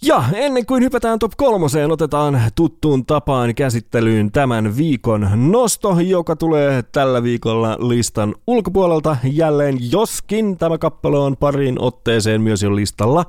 Ja 0.06 0.24
ennen 0.34 0.66
kuin 0.66 0.82
hypätään 0.82 1.18
top 1.18 1.32
kolmoseen, 1.36 1.92
otetaan 1.92 2.40
tuttuun 2.54 3.06
tapaan 3.06 3.54
käsittelyyn 3.54 4.32
tämän 4.32 4.76
viikon 4.76 5.28
nosto, 5.34 6.00
joka 6.00 6.36
tulee 6.36 6.82
tällä 6.82 7.22
viikolla 7.22 7.78
listan 7.88 8.34
ulkopuolelta 8.46 9.16
jälleen, 9.32 9.78
joskin 9.92 10.58
tämä 10.58 10.78
kappale 10.78 11.18
on 11.18 11.36
pariin 11.36 11.80
otteeseen 11.80 12.40
myös 12.40 12.62
jo 12.62 12.76
listalla 12.76 13.24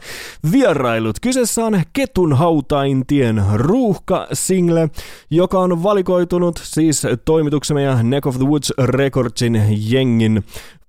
vierailut. 0.51 1.19
Kyseessä 1.19 1.65
on 1.65 1.81
Ketun 1.93 2.33
hautaintien 2.33 3.43
ruuhka-single, 3.53 4.89
joka 5.29 5.59
on 5.59 5.83
valikoitunut 5.83 6.61
siis 6.63 7.03
toimituksemme 7.25 7.81
ja 7.83 8.03
Neck 8.03 8.27
of 8.27 8.37
the 8.37 8.45
Woods 8.45 8.73
Recordsin 8.77 9.65
jengin 9.69 10.43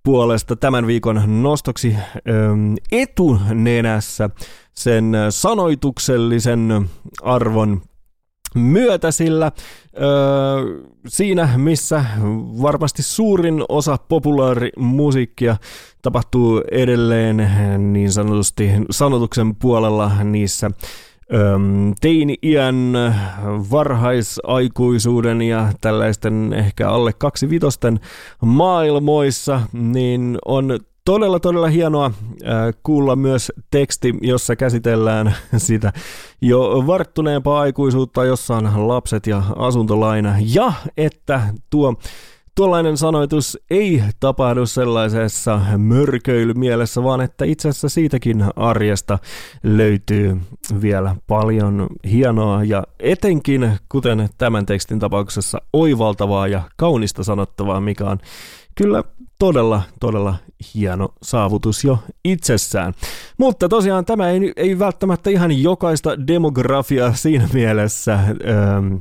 puolesta 0.07 0.57
tämän 0.57 0.87
viikon 0.87 1.43
nostoksi 1.43 1.97
ähm, 1.97 2.74
etunenässä 2.93 4.31
sen 4.73 5.12
sanoituksellisen 5.31 6.89
arvon 7.23 7.83
myötä, 8.55 9.11
sillä 9.11 9.53
öö, 10.01 10.07
siinä, 11.09 11.49
missä 11.57 12.05
varmasti 12.62 13.03
suurin 13.03 13.65
osa 13.69 13.99
populaarimusiikkia 14.09 15.57
tapahtuu 16.03 16.62
edelleen 16.70 17.49
niin 17.93 18.12
sanotusti 18.12 18.70
sanotuksen 18.91 19.57
puolella 19.57 20.24
niissä 20.24 20.70
teini-iän, 22.01 22.93
varhaisaikuisuuden 23.70 25.43
ja 25.43 25.73
tällaisten 25.81 26.53
ehkä 26.53 26.90
alle 26.90 27.12
kaksi 27.12 27.51
vitosten 27.51 28.01
maailmoissa, 28.43 29.61
niin 29.73 30.39
on 30.44 30.78
todella 31.05 31.40
todella 31.40 31.69
hienoa 31.69 32.07
äh, 32.07 32.12
kuulla 32.82 33.16
myös 33.16 33.53
teksti, 33.70 34.15
jossa 34.20 34.57
käsitellään 34.57 35.35
sitä 35.57 35.93
jo 36.40 36.85
varttuneempaa 36.86 37.61
aikuisuutta, 37.61 38.24
jossa 38.24 38.57
on 38.57 38.89
lapset 38.89 39.27
ja 39.27 39.43
asuntolaina, 39.57 40.35
ja 40.55 40.73
että 40.97 41.40
tuo 41.70 41.94
Tuollainen 42.57 42.97
sanoitus 42.97 43.59
ei 43.70 44.03
tapahdu 44.20 44.66
sellaisessa 44.66 45.61
mörköilymielessä, 45.77 47.03
vaan 47.03 47.20
että 47.20 47.45
itse 47.45 47.69
asiassa 47.69 47.89
siitäkin 47.89 48.45
arjesta 48.57 49.19
löytyy 49.62 50.41
vielä 50.81 51.16
paljon 51.27 51.87
hienoa 52.11 52.65
ja 52.65 52.85
etenkin, 53.01 53.73
kuten 53.89 54.28
tämän 54.39 54.66
tekstin 54.66 54.99
tapauksessa, 54.99 55.62
oivaltavaa 55.73 56.49
ja 56.49 56.62
kaunista 56.77 57.24
sanottavaa, 57.24 57.81
mikä 57.81 58.05
on 58.05 58.19
kyllä 58.74 59.05
todella, 59.39 59.83
todella 60.01 60.35
hieno 60.74 61.09
saavutus 61.23 61.85
jo 61.85 61.99
itsessään. 62.24 62.95
Mutta 63.39 63.69
tosiaan 63.69 64.05
tämä 64.05 64.31
ei, 64.31 64.53
ei 64.57 64.78
välttämättä 64.78 65.31
ihan 65.31 65.62
jokaista 65.62 66.27
demografiaa 66.27 67.15
siinä 67.15 67.49
mielessä 67.53 68.15
ähm, 68.15 68.95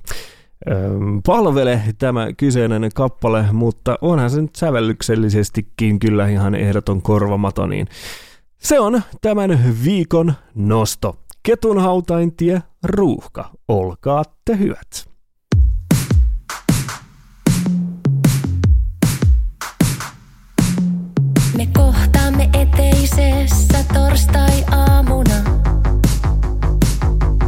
palvele 1.26 1.82
tämä 1.98 2.28
kyseinen 2.38 2.90
kappale, 2.96 3.46
mutta 3.52 3.98
onhan 4.02 4.30
se 4.30 4.42
nyt 4.42 4.56
sävellyksellisestikin 4.56 6.00
kyllä 6.00 6.28
ihan 6.28 6.56
ehdoton 6.56 7.02
korvamaton, 7.02 7.70
niin 7.70 7.88
se 8.58 8.80
on 8.80 9.02
tämän 9.22 9.60
viikon 9.84 10.34
nosto. 10.56 11.16
Ketunhautaintie 11.44 12.62
ruuhka, 12.84 13.50
olkaa 13.68 14.24
te 14.46 14.58
hyvät. 14.58 15.16
Me 21.58 21.68
kohtaamme 21.78 22.50
eteisessä 22.54 23.78
torstai-aamuna. 23.94 25.36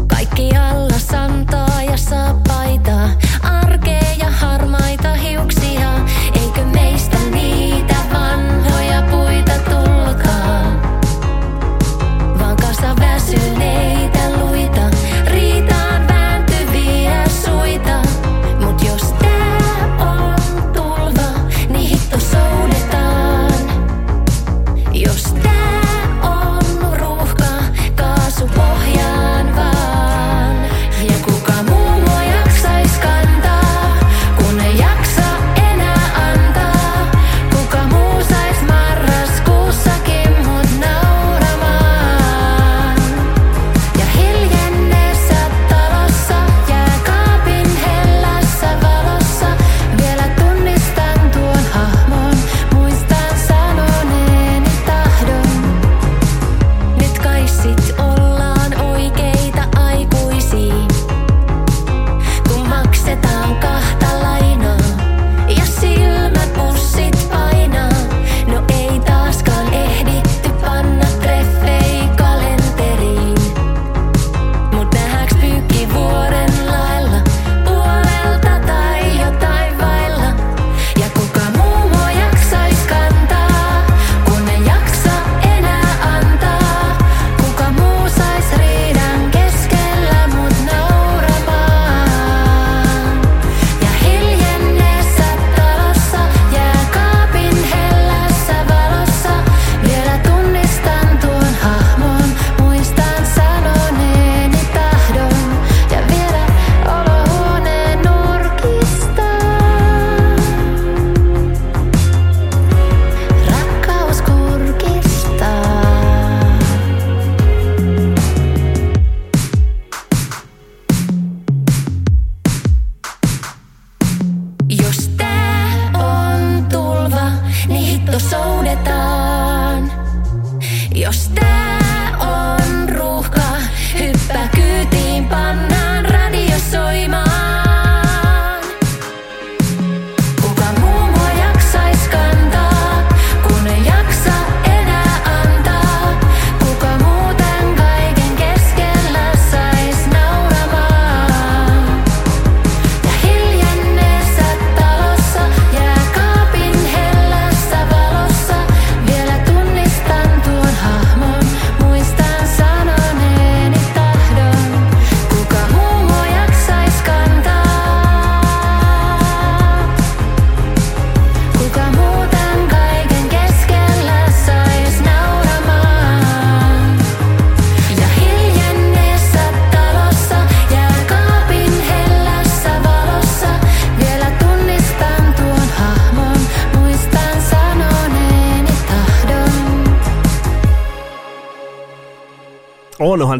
Kaikki 0.07 0.57
alla 0.57 0.99
santaa 0.99 1.84
ja 1.84 1.98
saappaita, 1.98 2.46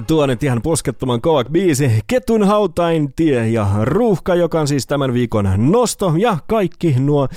tuo 0.08 0.26
nyt 0.26 0.44
ihan 0.44 0.62
poskettoman 0.62 1.22
kova 1.22 1.44
biisi. 1.44 1.92
Ketun 2.08 2.44
hautain 2.44 3.14
tie 3.16 3.50
ja 3.50 3.68
ruuhka, 3.82 4.36
joka 4.36 4.60
on 4.60 4.68
siis 4.68 4.88
tämän 4.88 5.14
viikon 5.14 5.50
nosto. 5.58 6.14
Ja 6.18 6.38
kaikki 6.48 6.96
nuo 7.00 7.28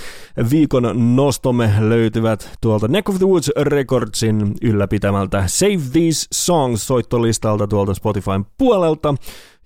viikon 0.50 1.16
nostomme 1.16 1.72
löytyvät 1.78 2.50
tuolta 2.60 2.88
Neck 2.88 3.08
of 3.08 3.18
the 3.18 3.26
Woods 3.26 3.50
Recordsin 3.56 4.54
ylläpitämältä 4.62 5.44
Save 5.46 5.80
These 5.92 6.26
Songs 6.34 6.86
soittolistalta 6.86 7.66
tuolta 7.66 7.94
Spotifyn 7.94 8.44
puolelta 8.58 9.14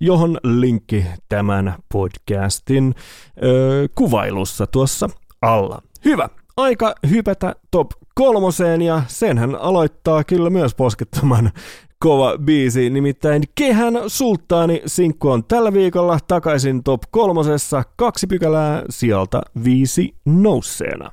johon 0.01 0.39
linkki 0.44 1.05
tämän 1.28 1.74
podcastin 1.93 2.94
ö, 3.43 3.89
kuvailussa 3.94 4.66
tuossa 4.66 5.10
alla. 5.43 5.82
Hyvä, 6.05 6.28
aika 6.56 6.94
hypätä 7.10 7.55
top 7.70 7.90
kolmoseen 8.14 8.82
ja 8.82 9.02
senhän 9.06 9.55
aloittaa 9.55 10.24
kyllä 10.24 10.51
myös 10.51 10.74
poskettoman 10.74 11.52
kova 11.99 12.39
biisi, 12.45 12.91
nimittäin 12.91 13.43
Kehän 13.55 13.95
sulttaani 14.07 14.83
sinkku 14.87 15.31
on 15.31 15.45
tällä 15.45 15.73
viikolla 15.73 16.19
takaisin 16.29 16.83
top 16.83 17.03
kolmosessa 17.11 17.83
kaksi 17.97 18.27
pykälää 18.27 18.83
sieltä 18.91 19.43
viisi 19.65 20.15
nousseena. 20.25 21.11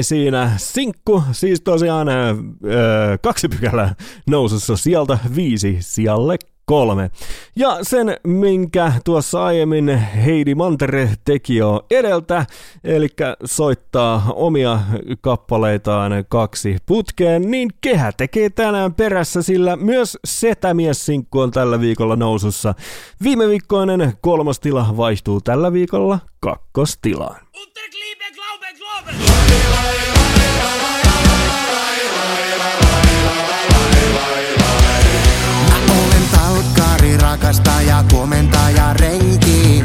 niin 0.00 0.04
siinä 0.04 0.52
sinkku, 0.56 1.22
siis 1.32 1.60
tosiaan 1.60 2.08
öö, 2.08 3.18
kaksi 3.22 3.48
pykälää 3.48 3.94
nousussa 4.26 4.76
sieltä 4.76 5.18
viisi 5.36 5.76
sijalle 5.80 6.36
kolme. 6.64 7.10
Ja 7.56 7.78
sen, 7.82 8.16
minkä 8.26 8.92
tuossa 9.04 9.44
aiemmin 9.44 9.88
Heidi 9.98 10.54
Mantere 10.54 11.10
teki 11.24 11.56
jo 11.56 11.86
edeltä, 11.90 12.46
eli 12.84 13.08
soittaa 13.44 14.32
omia 14.34 14.80
kappaleitaan 15.20 16.12
kaksi 16.28 16.76
putkeen, 16.86 17.50
niin 17.50 17.70
kehä 17.80 18.12
tekee 18.12 18.50
tänään 18.50 18.94
perässä, 18.94 19.42
sillä 19.42 19.76
myös 19.76 20.18
Setämies-sinkku 20.24 21.40
on 21.40 21.50
tällä 21.50 21.80
viikolla 21.80 22.16
nousussa. 22.16 22.74
Viime 23.22 23.48
viikkoinen 23.48 24.12
kolmostila 24.20 24.96
vaihtuu 24.96 25.40
tällä 25.40 25.72
viikolla 25.72 26.18
kakkostilaan. 26.40 27.36
Unterkliebe 27.60 28.39
rakastaja, 37.40 38.04
komentaja, 38.12 38.92
renki. 38.92 39.84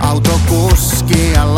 Autokuski 0.00 1.32
ja 1.32 1.54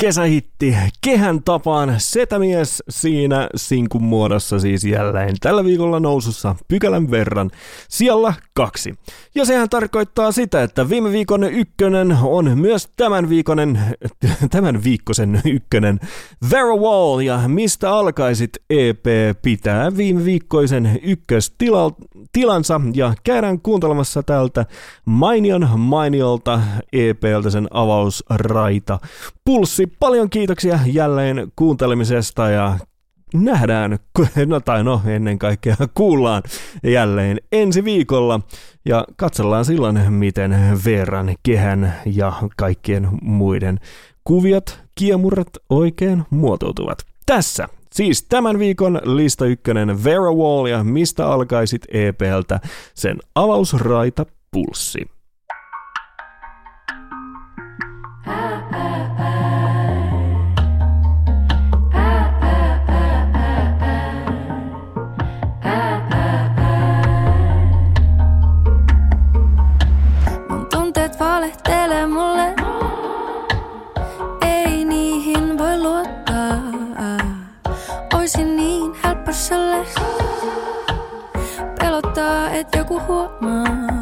kesähitti, 0.00 0.76
kehän 1.00 1.42
tapaan. 1.42 1.94
Setämies 1.98 2.82
siinä 2.88 3.48
sinkun 3.56 4.02
muodossa 4.02 4.60
siis 4.60 4.84
jälleen 4.84 5.36
tällä 5.40 5.64
viikolla 5.64 6.00
nousussa 6.00 6.54
pykälän 6.68 7.10
verran. 7.10 7.50
Siellä 7.88 8.34
kaksi. 8.54 8.94
Ja 9.34 9.44
sehän 9.44 9.68
tarkoittaa 9.68 10.32
sitä, 10.32 10.62
että 10.62 10.88
viime 10.88 11.12
viikon 11.12 11.44
ykkönen 11.44 12.18
on 12.22 12.58
myös 12.58 12.88
tämän 12.96 13.28
viikonen, 13.28 13.80
tämän 14.50 14.84
viikkosen 14.84 15.40
ykkönen. 15.44 16.00
Vera 16.50 16.76
Wall 16.76 17.20
ja 17.20 17.40
mistä 17.48 17.92
alkaisit 17.92 18.50
EP 18.70 19.04
pitää 19.42 19.96
viime 19.96 20.24
viikkoisen 20.24 21.00
ykköstilansa 21.02 22.80
ja 22.94 23.14
käydään 23.24 23.60
kuuntelemassa 23.60 24.22
tältä 24.22 24.66
mainion 25.04 25.68
mainiolta 25.76 26.60
EPltä 26.92 27.50
sen 27.50 27.66
avausraita 27.70 28.98
Pulssi, 29.48 29.86
paljon 29.86 30.30
kiitoksia 30.30 30.78
jälleen 30.86 31.52
kuuntelemisesta 31.56 32.50
ja 32.50 32.78
nähdään, 33.34 33.98
no 34.46 34.60
tai 34.60 34.84
no 34.84 35.00
ennen 35.06 35.38
kaikkea 35.38 35.76
kuullaan 35.94 36.42
jälleen 36.84 37.40
ensi 37.52 37.84
viikolla 37.84 38.40
ja 38.84 39.04
katsellaan 39.16 39.64
silloin, 39.64 40.12
miten 40.12 40.80
Veeran 40.84 41.34
kehän 41.42 41.94
ja 42.06 42.32
kaikkien 42.56 43.08
muiden 43.22 43.78
kuviot, 44.24 44.80
kiemurat 44.94 45.50
oikein 45.70 46.24
muotoutuvat. 46.30 46.98
Tässä 47.26 47.68
Siis 47.94 48.22
tämän 48.22 48.58
viikon 48.58 49.00
lista 49.04 49.46
ykkönen 49.46 50.04
Vera 50.04 50.32
Wall 50.32 50.66
ja 50.66 50.84
mistä 50.84 51.26
alkaisit 51.26 51.82
EPltä 51.92 52.60
sen 52.94 53.18
avausraita 53.34 54.26
pulssi. 54.50 55.17
Sulle. 79.38 79.86
Pelottaa, 81.78 82.50
et 82.50 82.76
joku 82.76 83.00
huomaa. 83.06 83.97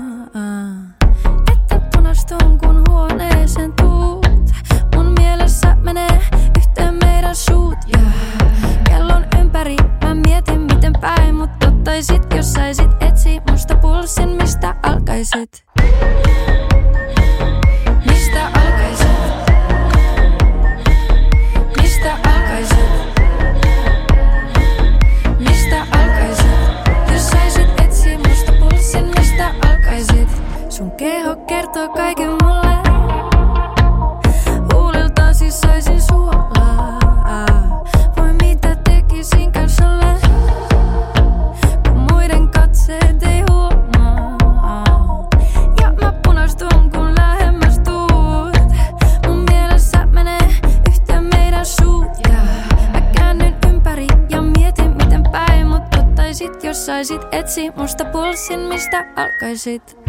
Alkaisit 59.66 60.05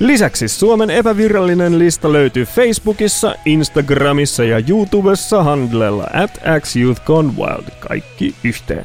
Lisäksi 0.00 0.48
Suomen 0.48 0.90
epävirallinen 0.90 1.78
lista 1.78 2.12
löytyy 2.12 2.44
Facebookissa, 2.44 3.34
Instagramissa 3.44 4.44
ja 4.44 4.62
YouTubessa 4.68 5.42
handlella 5.42 6.06
at 6.14 6.40
xyouthgonewild. 6.62 7.64
Kaikki 7.80 8.34
yhteen. 8.44 8.84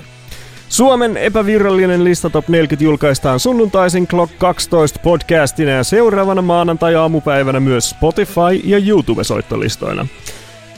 Suomen 0.69 1.17
epävirallinen 1.17 2.03
lista 2.03 2.29
Top 2.29 2.47
40 2.47 2.83
julkaistaan 2.83 3.39
sunnuntaisin 3.39 4.07
Clock 4.07 4.33
12 4.37 4.99
podcastina 5.03 5.71
ja 5.71 5.83
seuraavana 5.83 6.41
maanantai-aamupäivänä 6.41 7.59
myös 7.59 7.89
Spotify 7.89 8.61
ja 8.63 8.77
YouTube-soittolistoina. 8.77 10.07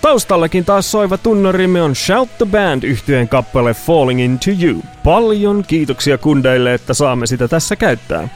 Taustallakin 0.01 0.65
taas 0.65 0.91
soiva 0.91 1.17
tunnarimme 1.17 1.81
on 1.81 1.95
Shout 1.95 2.29
the 2.37 2.45
Band 2.45 2.83
yhtyeen 2.83 3.29
kappale 3.29 3.73
Falling 3.73 4.21
Into 4.21 4.51
You. 4.61 4.81
Paljon 5.03 5.63
kiitoksia 5.67 6.17
kundeille, 6.17 6.73
että 6.73 6.93
saamme 6.93 7.27
sitä 7.27 7.47
tässä 7.47 7.75
käyttää. 7.75 8.29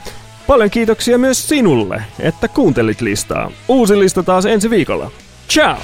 Paljon 0.49 0.69
kiitoksia 0.69 1.17
myös 1.17 1.49
sinulle, 1.49 2.03
että 2.19 2.47
kuuntelit 2.47 3.01
listaa. 3.01 3.51
Uusi 3.67 3.99
lista 3.99 4.23
taas 4.23 4.45
ensi 4.45 4.69
viikolla. 4.69 5.11
Ciao! 5.49 5.77